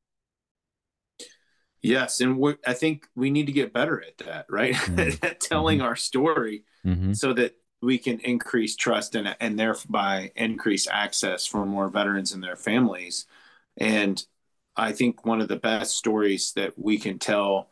[1.85, 4.75] Yes, and I think we need to get better at that, right?
[4.75, 5.23] Mm-hmm.
[5.25, 5.87] at telling mm-hmm.
[5.87, 7.13] our story, mm-hmm.
[7.13, 12.43] so that we can increase trust and and thereby increase access for more veterans and
[12.43, 13.27] their families.
[13.77, 14.25] And
[14.75, 17.69] I think one of the best stories that we can tell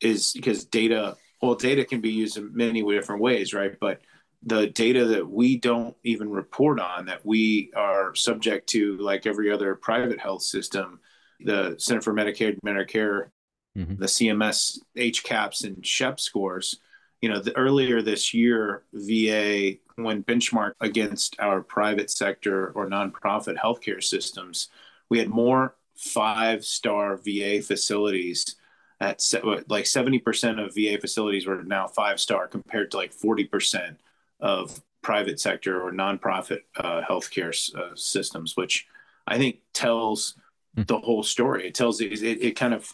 [0.00, 1.16] is because data.
[1.42, 3.72] Well, data can be used in many different ways, right?
[3.80, 4.02] But
[4.44, 9.50] the data that we don't even report on that we are subject to, like every
[9.50, 11.00] other private health system,
[11.40, 13.30] the Center for Medicare Medicare
[13.76, 13.96] mm-hmm.
[13.96, 16.80] the CMS HCAHPS and SHEP scores.
[17.20, 23.56] You know, the, earlier this year, VA, when benchmarked against our private sector or nonprofit
[23.58, 24.68] healthcare systems,
[25.08, 28.56] we had more five star VA facilities
[29.00, 29.22] at
[29.68, 33.96] like 70% of VA facilities were now five star compared to like 40%
[34.40, 38.86] of private sector or nonprofit uh, healthcare uh, systems, which
[39.26, 40.34] I think tells
[40.76, 40.86] mm.
[40.86, 41.66] the whole story.
[41.66, 42.92] It tells it, it, it kind of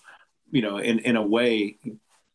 [0.51, 1.79] you know, in, in a way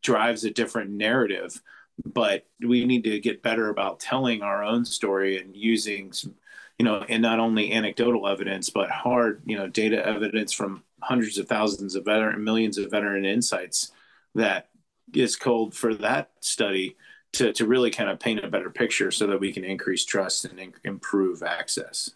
[0.01, 1.61] drives a different narrative.
[2.05, 6.35] But we need to get better about telling our own story and using some,
[6.79, 11.37] you know, and not only anecdotal evidence, but hard, you know, data evidence from hundreds
[11.37, 13.91] of thousands of veteran, millions of veteran insights
[14.33, 14.69] that
[15.13, 16.95] is called for that study
[17.33, 20.45] to, to really kind of paint a better picture so that we can increase trust
[20.45, 22.11] and in, improve access.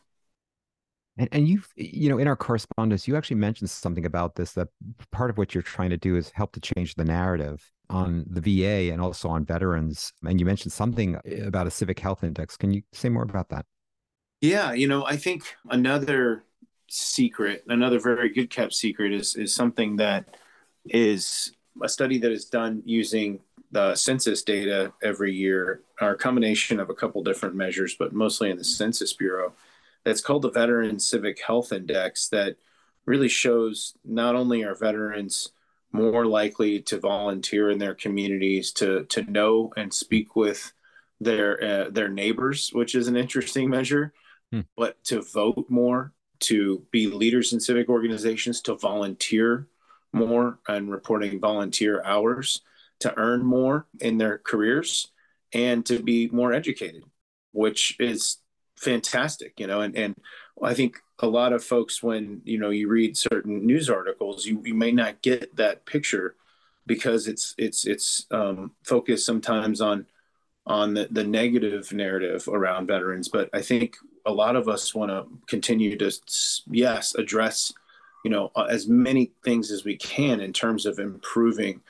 [1.18, 4.68] And, and you've, you know, in our correspondence, you actually mentioned something about this that
[5.12, 8.42] part of what you're trying to do is help to change the narrative on the
[8.42, 10.12] VA and also on veterans.
[10.28, 12.58] And you mentioned something uh, about a civic health index.
[12.58, 13.66] Can you say more about that?
[14.42, 16.44] Yeah, you know, I think another
[16.88, 20.38] secret, another very good kept secret is is something that
[20.86, 23.40] is a study that is done using
[23.72, 28.50] the census data every year, or a combination of a couple different measures, but mostly
[28.50, 29.54] in the Census Bureau
[30.06, 32.56] that's called the Veteran Civic Health Index that
[33.06, 35.50] really shows not only are veterans
[35.92, 40.72] more likely to volunteer in their communities to to know and speak with
[41.20, 44.14] their uh, their neighbors, which is an interesting measure,
[44.52, 44.62] hmm.
[44.78, 49.68] but to vote more to be leaders in civic organizations, to volunteer
[50.14, 52.62] more and reporting volunteer hours,
[53.00, 55.12] to earn more in their careers,
[55.54, 57.04] and to be more educated,
[57.54, 58.38] which is
[58.86, 59.82] fantastic, you know.
[59.82, 60.16] And, and
[60.64, 64.62] I think a lot of folks, when you know you read certain news articles, you,
[64.64, 66.36] you may not get that picture
[66.86, 70.06] because it's it's it's um, focused sometimes on
[70.68, 73.28] on the, the negative narrative around veterans.
[73.28, 76.12] But I think a lot of us want to continue to
[76.68, 77.72] yes address
[78.24, 81.82] you know as many things as we can in terms of improving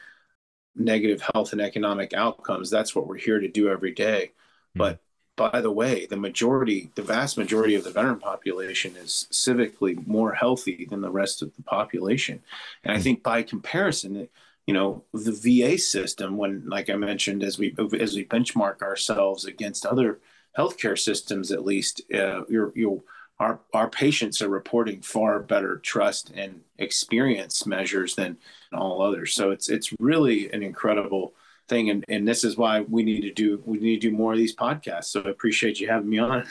[0.76, 2.70] negative health and economic outcomes.
[2.70, 4.32] That's what we're here to do every day.
[4.76, 5.00] But
[5.36, 10.34] by the way, the majority, the vast majority of the veteran population is civically more
[10.34, 12.42] healthy than the rest of the population.
[12.84, 13.04] And I hmm.
[13.04, 14.30] think by comparison,
[14.66, 19.46] you know, the VA system, when, like I mentioned, as we as we benchmark ourselves
[19.46, 20.20] against other
[20.58, 23.04] healthcare systems, at least, uh, you're, you
[23.40, 28.38] our our patients are reporting far better trust and experience measures than
[28.72, 29.34] all others.
[29.34, 31.34] So it's it's really an incredible
[31.68, 34.34] thing, and and this is why we need to do we need to do more
[34.34, 35.06] of these podcasts.
[35.06, 36.46] So I appreciate you having me on.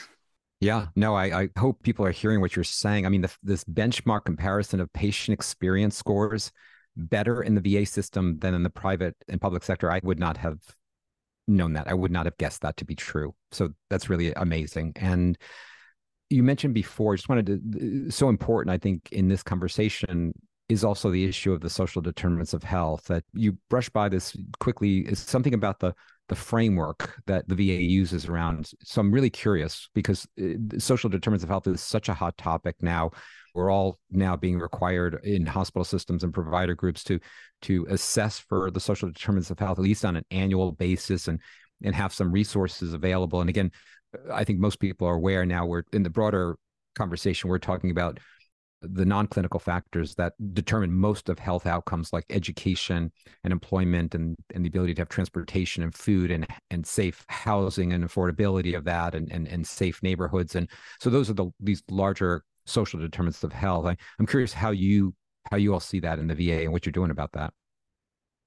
[0.61, 3.05] Yeah, no, I, I hope people are hearing what you're saying.
[3.05, 6.51] I mean, the, this benchmark comparison of patient experience scores
[6.95, 10.37] better in the VA system than in the private and public sector, I would not
[10.37, 10.59] have
[11.47, 11.87] known that.
[11.87, 13.35] I would not have guessed that to be true.
[13.51, 14.93] So that's really amazing.
[14.95, 15.37] And
[16.29, 20.33] you mentioned before, I just wanted to, uh, so important, I think, in this conversation
[20.69, 24.35] is also the issue of the social determinants of health that you brush by this
[24.59, 25.93] quickly is something about the
[26.27, 31.43] the framework that the VA uses around so I'm really curious because uh, social determinants
[31.43, 33.11] of health is such a hot topic now
[33.53, 37.19] we're all now being required in hospital systems and provider groups to
[37.61, 41.39] to assess for the social determinants of health at least on an annual basis and
[41.83, 43.71] and have some resources available and again
[44.31, 45.65] I think most people are aware now.
[45.65, 46.57] We're in the broader
[46.95, 47.49] conversation.
[47.49, 48.19] We're talking about
[48.81, 53.11] the non-clinical factors that determine most of health outcomes like education
[53.43, 57.93] and employment and, and the ability to have transportation and food and, and safe housing
[57.93, 60.55] and affordability of that and, and, and safe neighborhoods.
[60.55, 63.85] And so those are the these larger social determinants of health.
[63.85, 65.13] I, i'm curious how you
[65.51, 67.53] how you all see that in the va and what you're doing about that.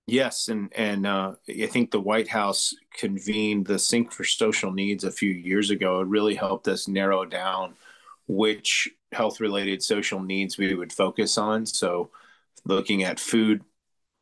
[0.06, 5.04] Yes, and and uh, I think the White House convened the Sync for Social Needs
[5.04, 6.00] a few years ago.
[6.00, 7.74] It really helped us narrow down
[8.26, 11.66] which health-related social needs we would focus on.
[11.66, 12.10] So,
[12.64, 13.62] looking at food,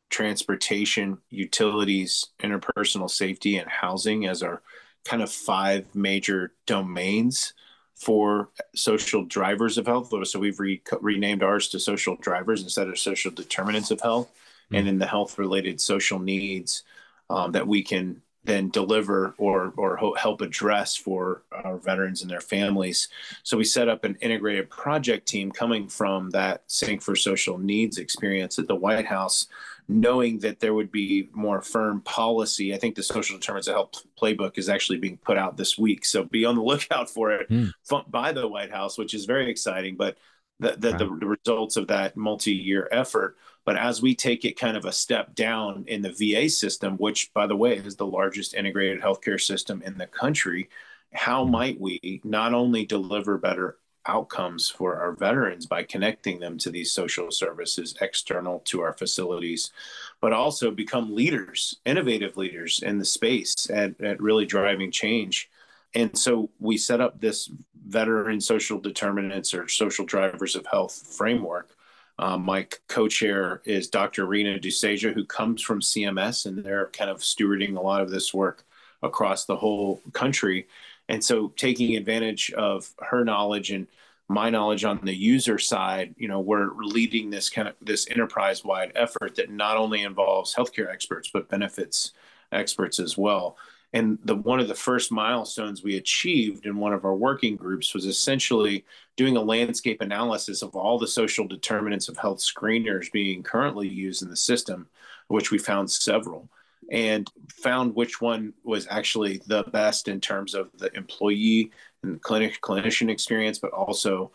[0.09, 4.61] transportation, utilities, interpersonal safety, and housing as our
[5.05, 7.53] kind of five major domains
[7.95, 10.13] for social drivers of health.
[10.27, 14.31] So we've re- renamed ours to social drivers instead of social determinants of health
[14.71, 14.77] mm.
[14.77, 16.83] and in the health related social needs
[17.29, 22.41] um, that we can then deliver or or help address for our veterans and their
[22.41, 23.09] families.
[23.43, 27.97] So we set up an integrated project team coming from that Sync for Social Needs
[27.97, 29.47] experience at the White House,
[29.89, 32.73] knowing that there would be more firm policy.
[32.73, 36.05] I think the Social Determinants of Health playbook is actually being put out this week,
[36.05, 37.71] so be on the lookout for it mm.
[38.09, 39.97] by the White House, which is very exciting.
[39.97, 40.17] But
[40.61, 41.17] the, the, wow.
[41.19, 43.35] the results of that multi-year effort
[43.67, 47.33] but as we take it kind of a step down in the VA system, which,
[47.33, 50.69] by the way, is the largest integrated healthcare system in the country,
[51.13, 51.51] how mm-hmm.
[51.51, 56.93] might we not only deliver better outcomes for our veterans by connecting them to these
[56.93, 59.73] social services external to our facilities,
[60.21, 65.49] but also become leaders, innovative leaders in the space at, at really driving change.
[65.93, 67.51] And so we set up this
[67.85, 71.76] veteran social determinants or social drivers of health framework
[72.19, 74.25] um, my co-chair is Dr.
[74.25, 78.33] Reena Duseja, who comes from CMS, and they're kind of stewarding a lot of this
[78.33, 78.63] work
[79.03, 80.67] across the whole country.
[81.09, 83.87] And so, taking advantage of her knowledge and
[84.29, 88.91] my knowledge on the user side, you know, we're leading this kind of this enterprise-wide
[88.95, 92.13] effort that not only involves healthcare experts but benefits
[92.51, 93.57] experts as well.
[93.93, 97.93] And the one of the first milestones we achieved in one of our working groups
[97.93, 103.43] was essentially doing a landscape analysis of all the social determinants of health screeners being
[103.43, 104.87] currently used in the system,
[105.29, 106.49] which we found several,
[106.91, 111.71] and found which one was actually the best in terms of the employee
[112.03, 114.31] and clinic clinician experience, but also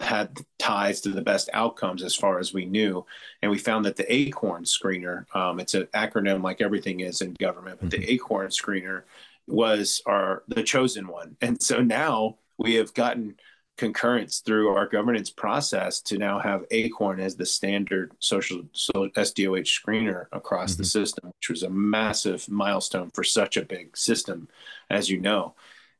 [0.00, 3.04] had ties to the best outcomes as far as we knew.
[3.40, 7.34] And we found that the ACORN screener, um, it's an acronym like everything is in
[7.34, 8.00] government, but mm-hmm.
[8.00, 9.02] the ACORN screener
[9.46, 11.36] was our the chosen one.
[11.40, 13.36] And so now we have gotten
[13.78, 19.66] concurrence through our governance process to now have ACORN as the standard social so SDOH
[19.66, 20.82] screener across mm-hmm.
[20.82, 24.48] the system, which was a massive milestone for such a big system,
[24.90, 25.54] as you know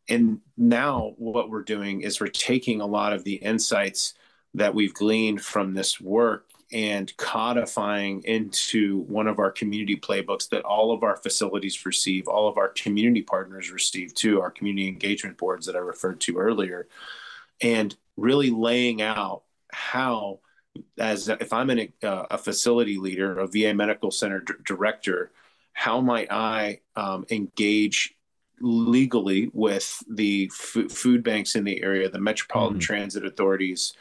[0.08, 4.14] and now what we're doing is we're taking a lot of the insights
[4.54, 10.64] that we've gleaned from this work and codifying into one of our community playbooks that
[10.64, 15.36] all of our facilities receive, all of our community partners receive too, our community engagement
[15.36, 16.88] boards that I referred to earlier,
[17.60, 20.40] and really laying out how,
[20.98, 25.30] as if I'm in a, uh, a facility leader, a VA medical center d- director,
[25.74, 28.14] how might I um, engage
[28.62, 32.84] legally with the f- food banks in the area, the metropolitan mm-hmm.
[32.84, 33.92] transit authorities,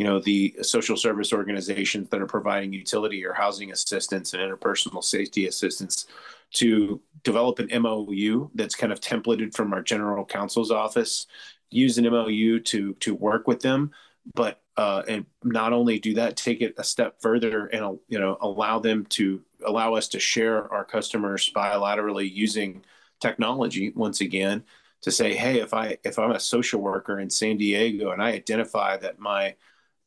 [0.00, 5.04] you know the social service organizations that are providing utility or housing assistance and interpersonal
[5.04, 6.06] safety assistance
[6.52, 11.26] to develop an MOU that's kind of templated from our general counsel's office,
[11.68, 13.90] use an MOU to to work with them,
[14.34, 18.38] but uh, and not only do that, take it a step further and you know
[18.40, 22.82] allow them to allow us to share our customers bilaterally using
[23.20, 24.64] technology once again
[25.02, 28.32] to say, hey, if I if I'm a social worker in San Diego and I
[28.32, 29.54] identify that my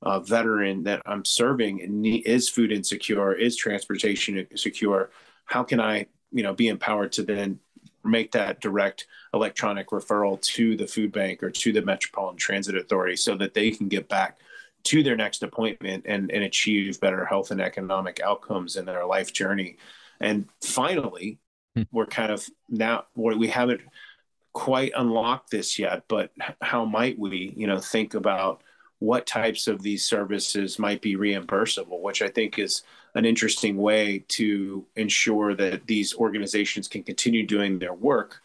[0.01, 1.79] uh, veteran that I'm serving
[2.25, 5.09] is food insecure, is transportation insecure,
[5.45, 7.59] how can I, you know, be empowered to then
[8.03, 13.15] make that direct electronic referral to the food bank or to the Metropolitan Transit Authority
[13.15, 14.39] so that they can get back
[14.83, 19.31] to their next appointment and, and achieve better health and economic outcomes in their life
[19.33, 19.77] journey.
[20.19, 21.39] And finally.
[21.75, 21.83] Hmm.
[21.91, 23.81] we're kind of now we haven't
[24.53, 28.61] quite unlocked this yet, but how might we, you know, think about
[28.99, 32.83] what types of these services might be reimbursable, which I think is
[33.15, 38.41] an interesting way to ensure that these organizations can continue doing their work,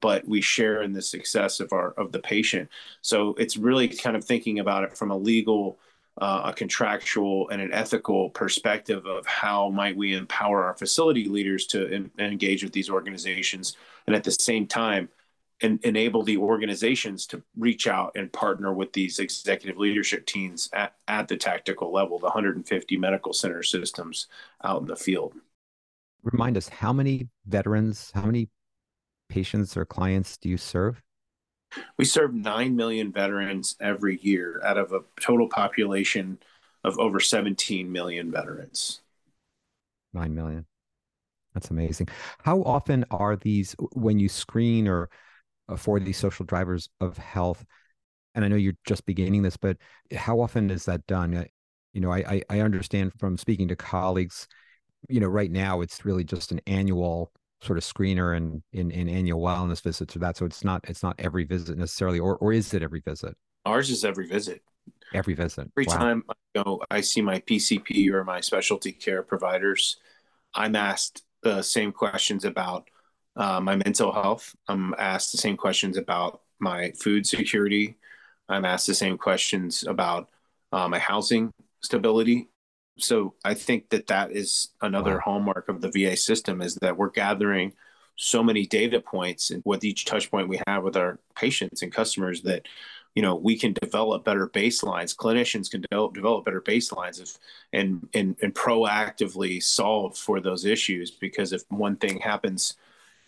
[0.00, 2.68] but we share in the success of our of the patient.
[3.02, 5.78] So it's really kind of thinking about it from a legal,
[6.20, 11.66] uh, a contractual, and an ethical perspective of how might we empower our facility leaders
[11.66, 15.08] to in, engage with these organizations, and at the same time
[15.60, 21.26] enable the organizations to reach out and partner with these executive leadership teams at, at
[21.26, 24.28] the tactical level, the 150 medical center systems
[24.62, 25.34] out in the field.
[26.22, 28.48] Remind us how many veterans, how many
[29.28, 31.02] patients or clients do you serve?
[31.96, 36.38] We serve 9 million veterans every year out of a total population
[36.84, 39.00] of over 17 million veterans.
[40.14, 40.66] 9 million.
[41.54, 42.08] That's amazing.
[42.42, 45.10] How often are these, when you screen or
[45.76, 47.64] for these social drivers of health
[48.34, 49.76] and i know you're just beginning this but
[50.14, 51.44] how often is that done uh,
[51.92, 54.46] you know i i understand from speaking to colleagues
[55.08, 59.08] you know right now it's really just an annual sort of screener and in, in
[59.08, 62.52] annual wellness visits or that so it's not it's not every visit necessarily or or
[62.52, 63.36] is it every visit
[63.66, 64.62] ours is every visit
[65.12, 65.96] every visit every wow.
[65.96, 69.96] time i go i see my pcp or my specialty care providers
[70.54, 72.88] i'm asked the same questions about
[73.38, 74.54] uh, my mental health.
[74.66, 77.96] I'm asked the same questions about my food security.
[78.48, 80.28] I'm asked the same questions about
[80.72, 82.48] uh, my housing stability.
[82.98, 85.20] So I think that that is another wow.
[85.24, 87.72] hallmark of the VA system is that we're gathering
[88.16, 91.92] so many data points and with each touch point we have with our patients and
[91.92, 92.66] customers that
[93.14, 97.38] you know we can develop better baselines clinicians can develop, develop better baselines of,
[97.72, 102.74] and, and and proactively solve for those issues because if one thing happens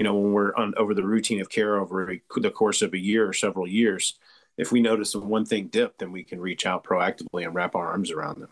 [0.00, 2.94] you know, when we're on over the routine of care over a, the course of
[2.94, 4.14] a year or several years,
[4.56, 7.88] if we notice one thing dip, then we can reach out proactively and wrap our
[7.88, 8.48] arms around them.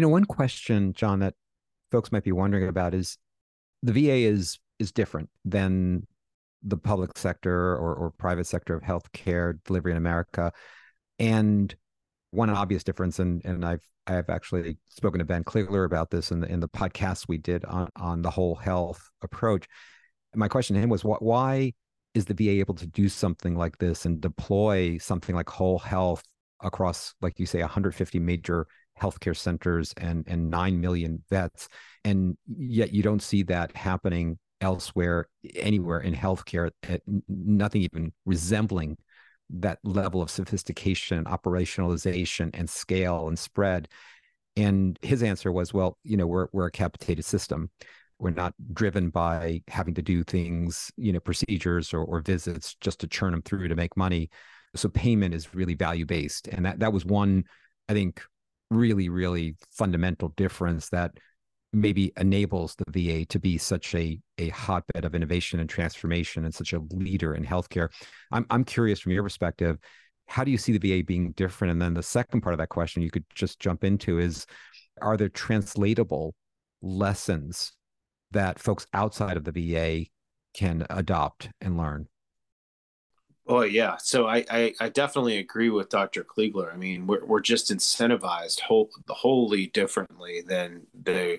[0.00, 1.34] You know, one question, John, that
[1.92, 3.18] folks might be wondering about is
[3.82, 6.06] the VA is is different than
[6.62, 10.52] the public sector or, or private sector of healthcare delivery in America.
[11.18, 11.74] And
[12.30, 16.40] one obvious difference, and and I've I've actually spoken to Ben Kligler about this in
[16.40, 19.66] the in the podcast we did on on the whole health approach,
[20.34, 21.74] my question to him was what why
[22.14, 26.24] is the VA able to do something like this and deploy something like whole health
[26.62, 28.66] across, like you say, 150 major
[29.00, 31.68] healthcare centers and and 9 million vets
[32.04, 36.98] and yet you don't see that happening elsewhere anywhere in healthcare eh,
[37.28, 38.96] nothing even resembling
[39.52, 43.88] that level of sophistication operationalization and scale and spread.
[44.56, 47.70] And his answer was well you know we're we're a capitated system.
[48.18, 53.00] We're not driven by having to do things you know procedures or, or visits just
[53.00, 54.30] to churn them through to make money.
[54.76, 57.42] So payment is really value based and that that was one
[57.88, 58.22] i think
[58.70, 61.12] really really fundamental difference that
[61.72, 66.54] maybe enables the VA to be such a a hotbed of innovation and transformation and
[66.54, 67.88] such a leader in healthcare.
[68.32, 69.78] I'm I'm curious from your perspective,
[70.26, 71.72] how do you see the VA being different?
[71.72, 74.46] And then the second part of that question you could just jump into is
[75.00, 76.34] are there translatable
[76.82, 77.72] lessons
[78.30, 80.06] that folks outside of the VA
[80.54, 82.06] can adopt and learn?
[83.46, 86.22] Oh yeah, so I, I, I definitely agree with Dr.
[86.24, 86.72] Kligler.
[86.72, 91.38] I mean, we're we're just incentivized whole, wholly differently than the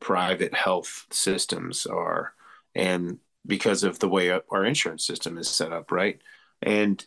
[0.00, 2.34] private health systems are,
[2.74, 6.20] and because of the way our insurance system is set up, right?
[6.62, 7.04] And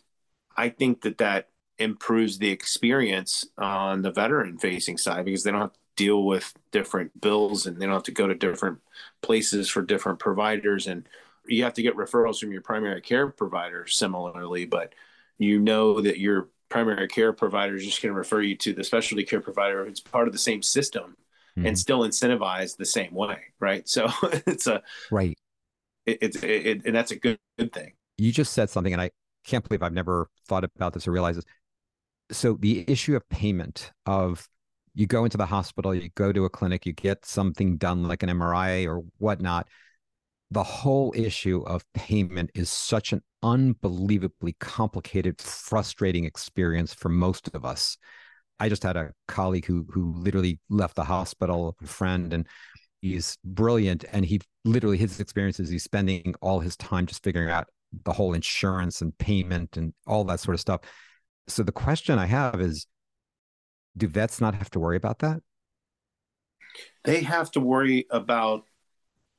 [0.56, 5.60] I think that that improves the experience on the veteran facing side because they don't
[5.62, 8.80] have to deal with different bills and they don't have to go to different
[9.22, 11.08] places for different providers and
[11.46, 14.94] you have to get referrals from your primary care provider similarly, but
[15.38, 18.84] you know that your primary care provider is just going to refer you to the
[18.84, 21.16] specialty care provider It's part of the same system
[21.56, 21.66] mm-hmm.
[21.66, 23.88] and still incentivized the same way, right?
[23.88, 24.08] So
[24.46, 25.36] it's a right.
[26.06, 27.92] It, it's it, it, and that's a good good thing.
[28.18, 29.10] You just said something, and I
[29.44, 31.44] can't believe I've never thought about this or realized this.
[32.30, 34.48] So the issue of payment of
[34.94, 38.22] you go into the hospital, you go to a clinic, you get something done like
[38.22, 39.66] an MRI or whatnot
[40.52, 47.64] the whole issue of payment is such an unbelievably complicated, frustrating experience for most of
[47.64, 47.96] us.
[48.60, 52.46] I just had a colleague who who literally left the hospital, a friend, and
[53.00, 54.04] he's brilliant.
[54.12, 57.68] And he literally his experience is he's spending all his time just figuring out
[58.04, 60.82] the whole insurance and payment and all that sort of stuff.
[61.48, 62.86] So the question I have is,
[63.96, 65.40] do vets not have to worry about that?
[67.04, 68.66] They have to worry about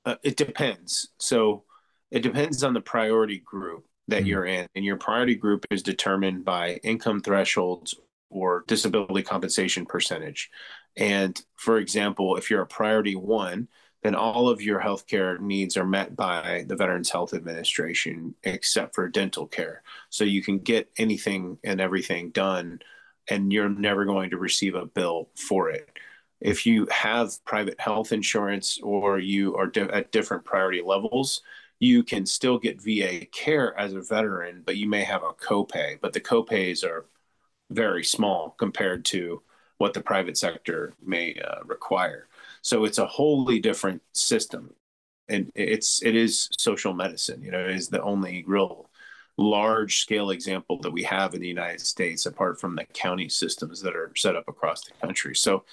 [0.06, 1.10] uh, it depends.
[1.18, 1.64] So
[2.12, 4.28] it depends on the priority group that mm-hmm.
[4.28, 7.96] you're in, and your priority group is determined by income thresholds
[8.30, 10.50] or disability compensation percentage.
[10.98, 13.68] And for example, if you're a priority one,
[14.04, 19.08] then all of your healthcare needs are met by the Veterans Health Administration except for
[19.08, 19.82] dental care.
[20.10, 22.80] So you can get anything and everything done,
[23.30, 25.93] and you're never going to receive a bill for it
[26.44, 31.42] if you have private health insurance or you are di- at different priority levels,
[31.80, 36.00] you can still get VA care as a veteran, but you may have a copay.
[36.02, 37.06] But the copays are
[37.72, 39.42] very small compared to
[39.78, 42.28] what the private sector may uh, require.
[42.62, 44.74] So it's a wholly different system,
[45.30, 47.42] and it's it is social medicine.
[47.42, 48.90] You know, is the only real
[49.38, 53.82] large scale example that we have in the United States, apart from the county systems
[53.82, 55.36] that are set up across the country.
[55.36, 55.64] So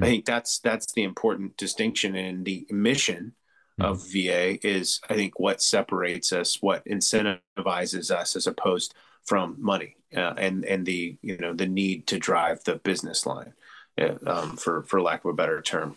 [0.00, 3.34] I think that's that's the important distinction in the mission
[3.78, 4.58] of mm-hmm.
[4.58, 10.34] VA is I think what separates us, what incentivizes us as opposed from money uh,
[10.36, 13.52] and and the you know the need to drive the business line,
[14.00, 15.96] uh, um, for for lack of a better term.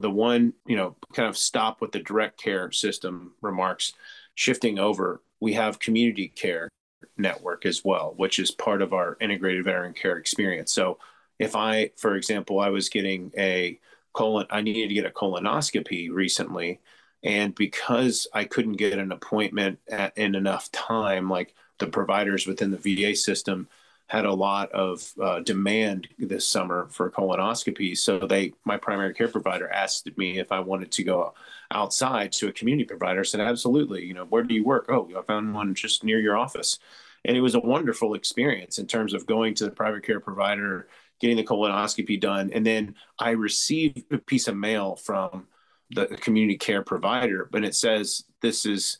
[0.00, 3.92] The one you know kind of stop with the direct care system remarks,
[4.34, 5.20] shifting over.
[5.40, 6.68] We have community care
[7.16, 10.72] network as well, which is part of our integrated veteran care experience.
[10.72, 10.98] So
[11.38, 13.78] if I, for example, I was getting a
[14.12, 16.80] colon, I needed to get a colonoscopy recently.
[17.22, 22.70] And because I couldn't get an appointment at, in enough time, like the providers within
[22.70, 23.68] the VA system
[24.06, 27.98] had a lot of uh, demand this summer for colonoscopies.
[27.98, 31.34] So they, my primary care provider asked me if I wanted to go
[31.70, 33.20] outside to a community provider.
[33.20, 34.04] I said, absolutely.
[34.04, 34.86] You know, where do you work?
[34.90, 36.78] Oh, I found one just near your office.
[37.24, 40.88] And it was a wonderful experience in terms of going to the private care provider,
[41.24, 42.50] getting the colonoscopy done.
[42.52, 45.46] And then I received a piece of mail from
[45.90, 48.98] the community care provider, but it says this is,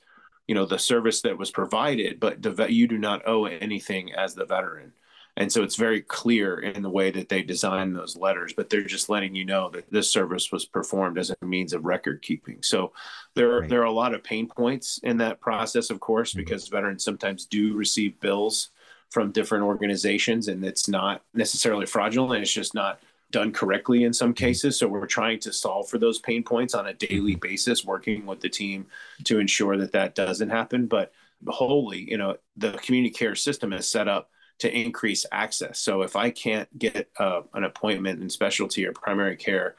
[0.49, 4.15] you know, the service that was provided, but the vet, you do not owe anything
[4.15, 4.95] as the veteran.
[5.37, 8.85] And so it's very clear in the way that they design those letters, but they're
[8.85, 12.63] just letting you know that this service was performed as a means of record keeping.
[12.63, 12.93] So
[13.35, 13.69] there are, right.
[13.69, 16.39] there are a lot of pain points in that process, of course, mm-hmm.
[16.39, 18.71] because veterans sometimes do receive bills
[19.15, 23.01] from different organizations and it's not necessarily fraudulent it's just not
[23.31, 24.79] done correctly in some cases.
[24.79, 27.41] So we're trying to solve for those pain points on a daily mm-hmm.
[27.41, 28.87] basis working with the team
[29.25, 30.87] to ensure that that doesn't happen.
[30.87, 31.13] But
[31.47, 35.79] wholly you know the community care system is set up to increase access.
[35.81, 39.77] So if i can't get uh, an appointment in specialty or primary care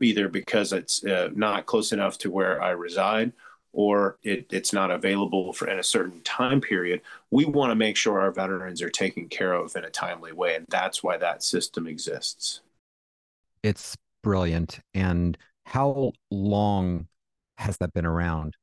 [0.00, 3.32] either because it's uh, not close enough to where i reside
[3.72, 7.00] or it, it's not available for in a certain time period,
[7.30, 10.54] we want to make sure our veterans are taken care of in a timely way.
[10.56, 12.60] And that's why that system exists.
[13.62, 14.80] It's brilliant.
[14.94, 17.06] And how long
[17.58, 18.56] has that been around?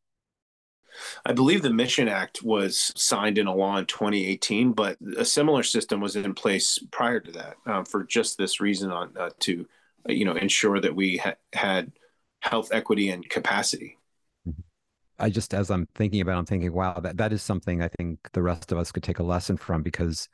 [1.25, 6.01] I believe the Mission Act was signed into law in 2018, but a similar system
[6.01, 9.67] was in place prior to that um, for just this reason on uh, to,
[10.07, 11.91] you know, ensure that we ha- had
[12.41, 13.96] health equity and capacity.
[15.19, 17.89] I just, as I'm thinking about, it, I'm thinking, wow, that that is something I
[17.97, 20.27] think the rest of us could take a lesson from because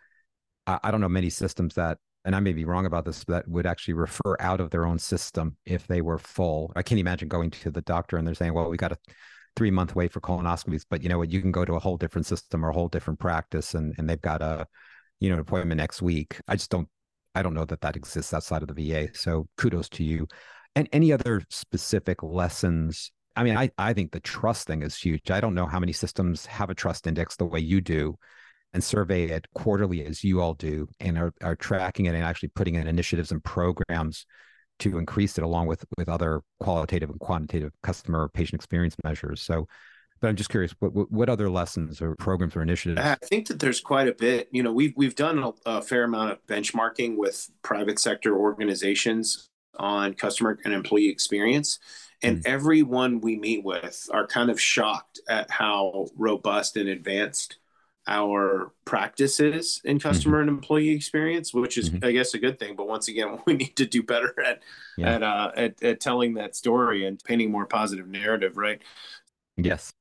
[0.67, 3.47] I, I don't know many systems that, and I may be wrong about this, that
[3.47, 6.71] would actually refer out of their own system if they were full.
[6.75, 8.97] I can't imagine going to the doctor and they're saying, well, we got a
[9.55, 11.31] three month wait for colonoscopies, but you know what?
[11.31, 14.09] You can go to a whole different system or a whole different practice, and and
[14.09, 14.67] they've got a,
[15.19, 16.39] you know, appointment next week.
[16.47, 16.88] I just don't,
[17.36, 19.09] I don't know that that exists outside of the VA.
[19.13, 20.27] So kudos to you.
[20.75, 23.11] And any other specific lessons?
[23.36, 25.31] I mean, I I think the trust thing is huge.
[25.31, 28.17] I don't know how many systems have a trust index the way you do
[28.73, 32.49] and survey it quarterly as you all do and are, are tracking it and actually
[32.49, 34.25] putting in initiatives and programs
[34.79, 39.41] to increase it along with with other qualitative and quantitative customer patient experience measures.
[39.41, 39.67] So
[40.19, 42.99] but i'm just curious what what other lessons or programs or initiatives?
[42.99, 44.47] I think that there's quite a bit.
[44.51, 49.49] You know we've we've done a, a fair amount of benchmarking with private sector organizations
[49.78, 51.80] on customer and employee experience
[52.24, 52.53] and mm-hmm.
[52.53, 57.57] everyone we meet with are kind of shocked at how robust and advanced
[58.07, 60.07] our practices in mm-hmm.
[60.07, 60.49] customer mm-hmm.
[60.49, 62.05] and employee experience, which is, mm-hmm.
[62.05, 62.76] I guess, a good thing.
[62.76, 64.61] But once again, we need to do better at
[64.97, 65.15] yeah.
[65.15, 68.82] at, uh, at at telling that story and painting more positive narrative, right?
[69.57, 69.93] Yes.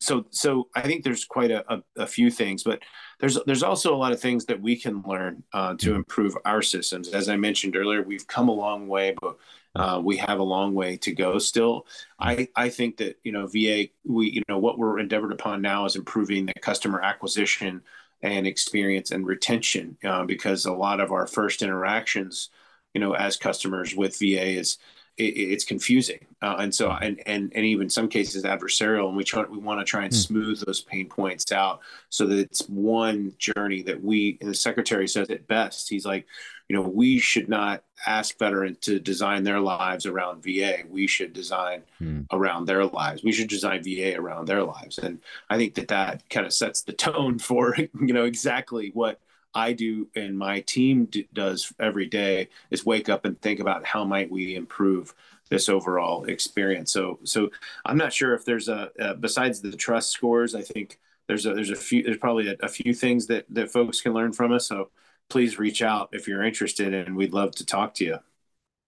[0.00, 2.80] So, so I think there's quite a, a, a few things, but
[3.20, 5.96] there's there's also a lot of things that we can learn uh, to mm-hmm.
[5.96, 7.08] improve our systems.
[7.08, 9.36] As I mentioned earlier, we've come a long way, but
[9.76, 11.86] uh, we have a long way to go still.
[12.18, 15.84] I, I think that, you know, VA, we, you know, what we're endeavored upon now
[15.84, 17.82] is improving the customer acquisition
[18.22, 22.50] and experience and retention uh, because a lot of our first interactions,
[22.94, 24.78] you know, as customers with VA is
[25.16, 29.24] it, it's confusing, uh, and so and and and even some cases adversarial, and we
[29.24, 30.16] try we want to try and mm.
[30.16, 34.38] smooth those pain points out so that it's one journey that we.
[34.40, 35.88] And the secretary says it best.
[35.88, 36.26] He's like,
[36.68, 40.78] you know, we should not ask veterans to design their lives around VA.
[40.88, 42.26] We should design mm.
[42.32, 43.22] around their lives.
[43.22, 44.98] We should design VA around their lives.
[44.98, 49.20] And I think that that kind of sets the tone for, you know, exactly what
[49.54, 53.86] I do and my team do, does every day is wake up and think about
[53.86, 55.14] how might we improve
[55.50, 56.92] this overall experience.
[56.92, 57.50] So, so
[57.84, 60.98] I'm not sure if there's a, uh, besides the trust scores, I think
[61.28, 64.12] there's a, there's a few, there's probably a, a few things that, that folks can
[64.12, 64.66] learn from us.
[64.66, 64.90] So
[65.28, 68.18] please reach out if you're interested and we'd love to talk to you.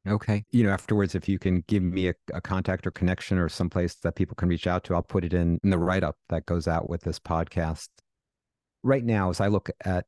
[0.08, 0.44] Okay.
[0.52, 3.96] You know, afterwards, if you can give me a, a, contact or connection or someplace
[3.96, 6.46] that people can reach out to, I'll put it in, in the write up that
[6.46, 7.88] goes out with this podcast.
[8.84, 10.06] Right now, as I look at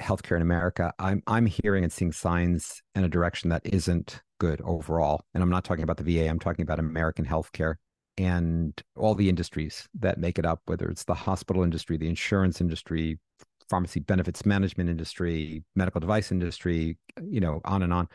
[0.00, 4.60] healthcare in America, I'm I'm hearing and seeing signs in a direction that isn't good
[4.62, 5.24] overall.
[5.34, 7.76] And I'm not talking about the VA, I'm talking about American healthcare
[8.16, 12.60] and all the industries that make it up, whether it's the hospital industry, the insurance
[12.60, 13.18] industry,
[13.68, 18.08] pharmacy benefits management industry, medical device industry, you know, on and on.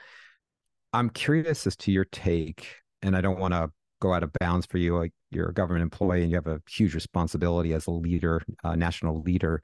[0.94, 2.68] I'm curious as to your take,
[3.02, 3.72] and I don't want to
[4.02, 4.98] go out of bounds for you.
[4.98, 8.76] Like you're a government employee and you have a huge responsibility as a leader, a
[8.76, 9.62] national leader.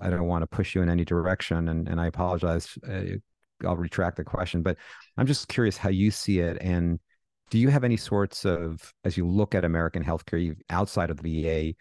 [0.00, 2.78] I don't want to push you in any direction, and and I apologize.
[2.88, 3.18] Uh,
[3.64, 4.78] I'll retract the question, but
[5.18, 6.98] I'm just curious how you see it, and
[7.50, 11.42] do you have any sorts of, as you look at American healthcare outside of the
[11.42, 11.74] VA,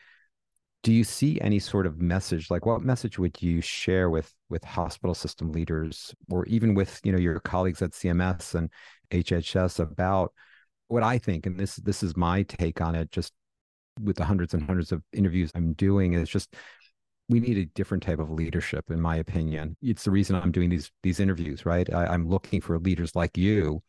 [0.81, 2.49] do you see any sort of message?
[2.49, 7.11] Like, what message would you share with with hospital system leaders, or even with you
[7.11, 8.69] know your colleagues at CMS and
[9.11, 10.33] HHS about
[10.87, 13.33] what I think, and this this is my take on it, just
[14.01, 16.55] with the hundreds and hundreds of interviews I'm doing, is just
[17.29, 19.77] we need a different type of leadership in my opinion.
[19.81, 21.91] It's the reason i'm doing these these interviews right?
[21.93, 23.81] I, i'm looking for leaders like you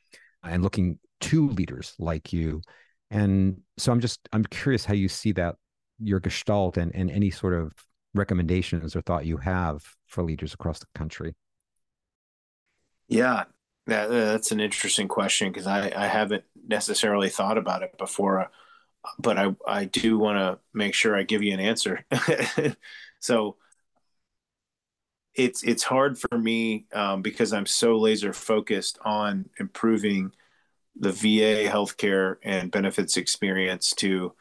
[0.45, 2.62] and looking to leaders like you.
[3.11, 5.57] And so i'm just i'm curious how you see that
[5.99, 7.72] your gestalt and, and any sort of
[8.14, 11.34] recommendations or thought you have for leaders across the country.
[13.09, 13.45] Yeah
[13.86, 18.41] that, uh, that's an interesting question because I, I haven't necessarily thought about it before
[18.41, 18.47] uh,
[19.18, 22.05] but i, I do want to make sure i give you an answer
[23.20, 23.56] So
[25.34, 30.32] it's it's hard for me um, because I'm so laser focused on improving
[30.98, 34.34] the VA healthcare and benefits experience to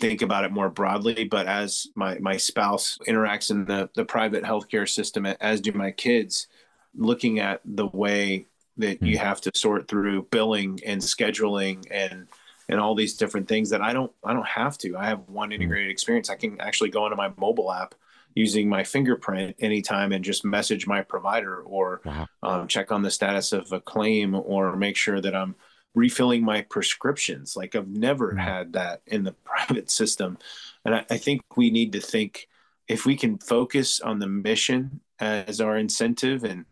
[0.00, 1.24] think about it more broadly.
[1.24, 5.90] But as my my spouse interacts in the the private healthcare system, as do my
[5.90, 6.46] kids,
[6.94, 8.46] looking at the way
[8.78, 9.24] that you hmm.
[9.24, 12.28] have to sort through billing and scheduling and
[12.68, 14.96] and all these different things that I don't I don't have to.
[14.96, 15.54] I have one hmm.
[15.54, 16.30] integrated experience.
[16.30, 17.94] I can actually go into my mobile app
[18.34, 22.26] using my fingerprint anytime and just message my provider or wow.
[22.42, 25.54] um, check on the status of a claim or make sure that I'm
[25.94, 27.56] refilling my prescriptions.
[27.56, 28.38] Like I've never mm-hmm.
[28.38, 30.38] had that in the private system.
[30.84, 32.46] And I, I think we need to think
[32.86, 36.66] if we can focus on the mission as our incentive and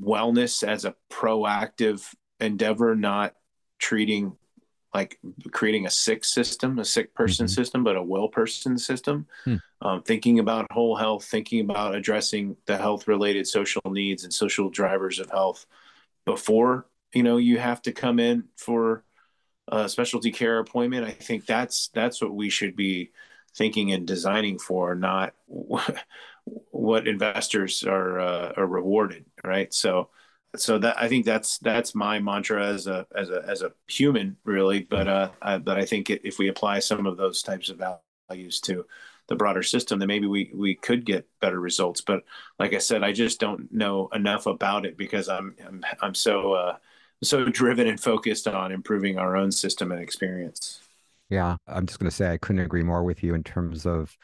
[0.00, 3.34] wellness as a proactive endeavor, not
[3.78, 4.36] treating
[4.94, 5.18] like
[5.52, 7.54] creating a sick system, a sick person mm-hmm.
[7.54, 9.26] system, but a well person system.
[9.44, 9.56] Hmm.
[9.80, 14.70] Um, thinking about whole health, thinking about addressing the health related social needs and social
[14.70, 15.66] drivers of health
[16.24, 19.04] before you know you have to come in for
[19.68, 21.06] a specialty care appointment.
[21.06, 23.10] I think that's that's what we should be
[23.54, 25.34] thinking and designing for, not
[26.70, 29.72] what investors are uh, are rewarded, right?
[29.72, 30.10] So,
[30.56, 34.36] so that I think that's that's my mantra as a as a as a human,
[34.44, 34.80] really.
[34.80, 37.80] But uh, I, but I think if we apply some of those types of
[38.30, 38.86] values to
[39.28, 42.00] the broader system, then maybe we we could get better results.
[42.00, 42.24] But
[42.58, 46.52] like I said, I just don't know enough about it because I'm I'm I'm so
[46.54, 46.76] uh,
[47.22, 50.80] so driven and focused on improving our own system and experience.
[51.28, 54.16] Yeah, I'm just going to say I couldn't agree more with you in terms of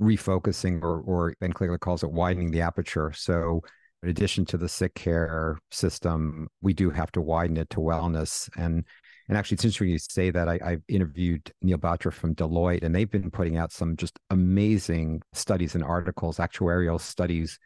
[0.00, 3.12] refocusing, or or Ben Kligler calls it widening the aperture.
[3.12, 3.62] So
[4.02, 8.48] in addition to the sick care system, we do have to widen it to wellness
[8.56, 8.84] and
[9.28, 10.48] and actually, it's interesting you say that.
[10.48, 15.22] I, have interviewed Neal Batra from Deloitte, and they've been putting out some just amazing
[15.32, 17.58] studies and articles, actuarial studies,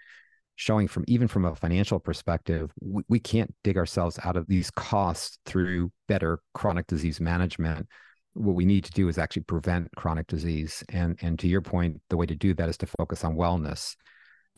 [0.56, 4.70] showing from even from a financial perspective, we, we can't dig ourselves out of these
[4.70, 7.86] costs through better chronic disease management.
[8.34, 10.84] What we need to do is actually prevent chronic disease.
[10.90, 13.96] And and to your point, the way to do that is to focus on wellness.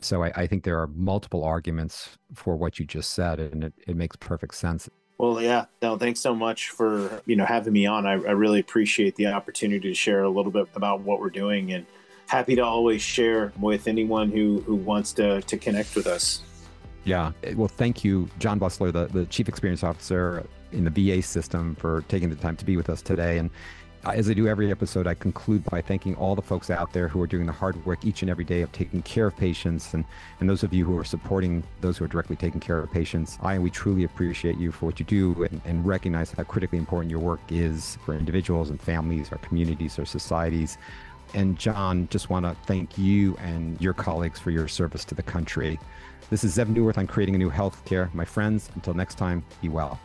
[0.01, 3.73] So I, I think there are multiple arguments for what you just said, and it,
[3.87, 4.89] it makes perfect sense.
[5.17, 8.05] Well, yeah, no, thanks so much for you know having me on.
[8.05, 11.73] I, I, really appreciate the opportunity to share a little bit about what we're doing,
[11.73, 11.85] and
[12.27, 16.41] happy to always share with anyone who who wants to to connect with us.
[17.03, 21.75] Yeah, well, thank you, John Boerstler, the the Chief Experience Officer in the VA system,
[21.75, 23.49] for taking the time to be with us today, and
[24.05, 27.21] as I do every episode, I conclude by thanking all the folks out there who
[27.21, 30.05] are doing the hard work each and every day of taking care of patients and,
[30.39, 33.37] and those of you who are supporting those who are directly taking care of patients.
[33.41, 36.77] I and we truly appreciate you for what you do and, and recognize how critically
[36.77, 40.77] important your work is for individuals and families, our communities, our societies.
[41.33, 45.23] And John, just want to thank you and your colleagues for your service to the
[45.23, 45.79] country.
[46.29, 48.13] This is Zev Neuwirth on Creating a New Healthcare.
[48.13, 49.99] My friends, until next time, be well.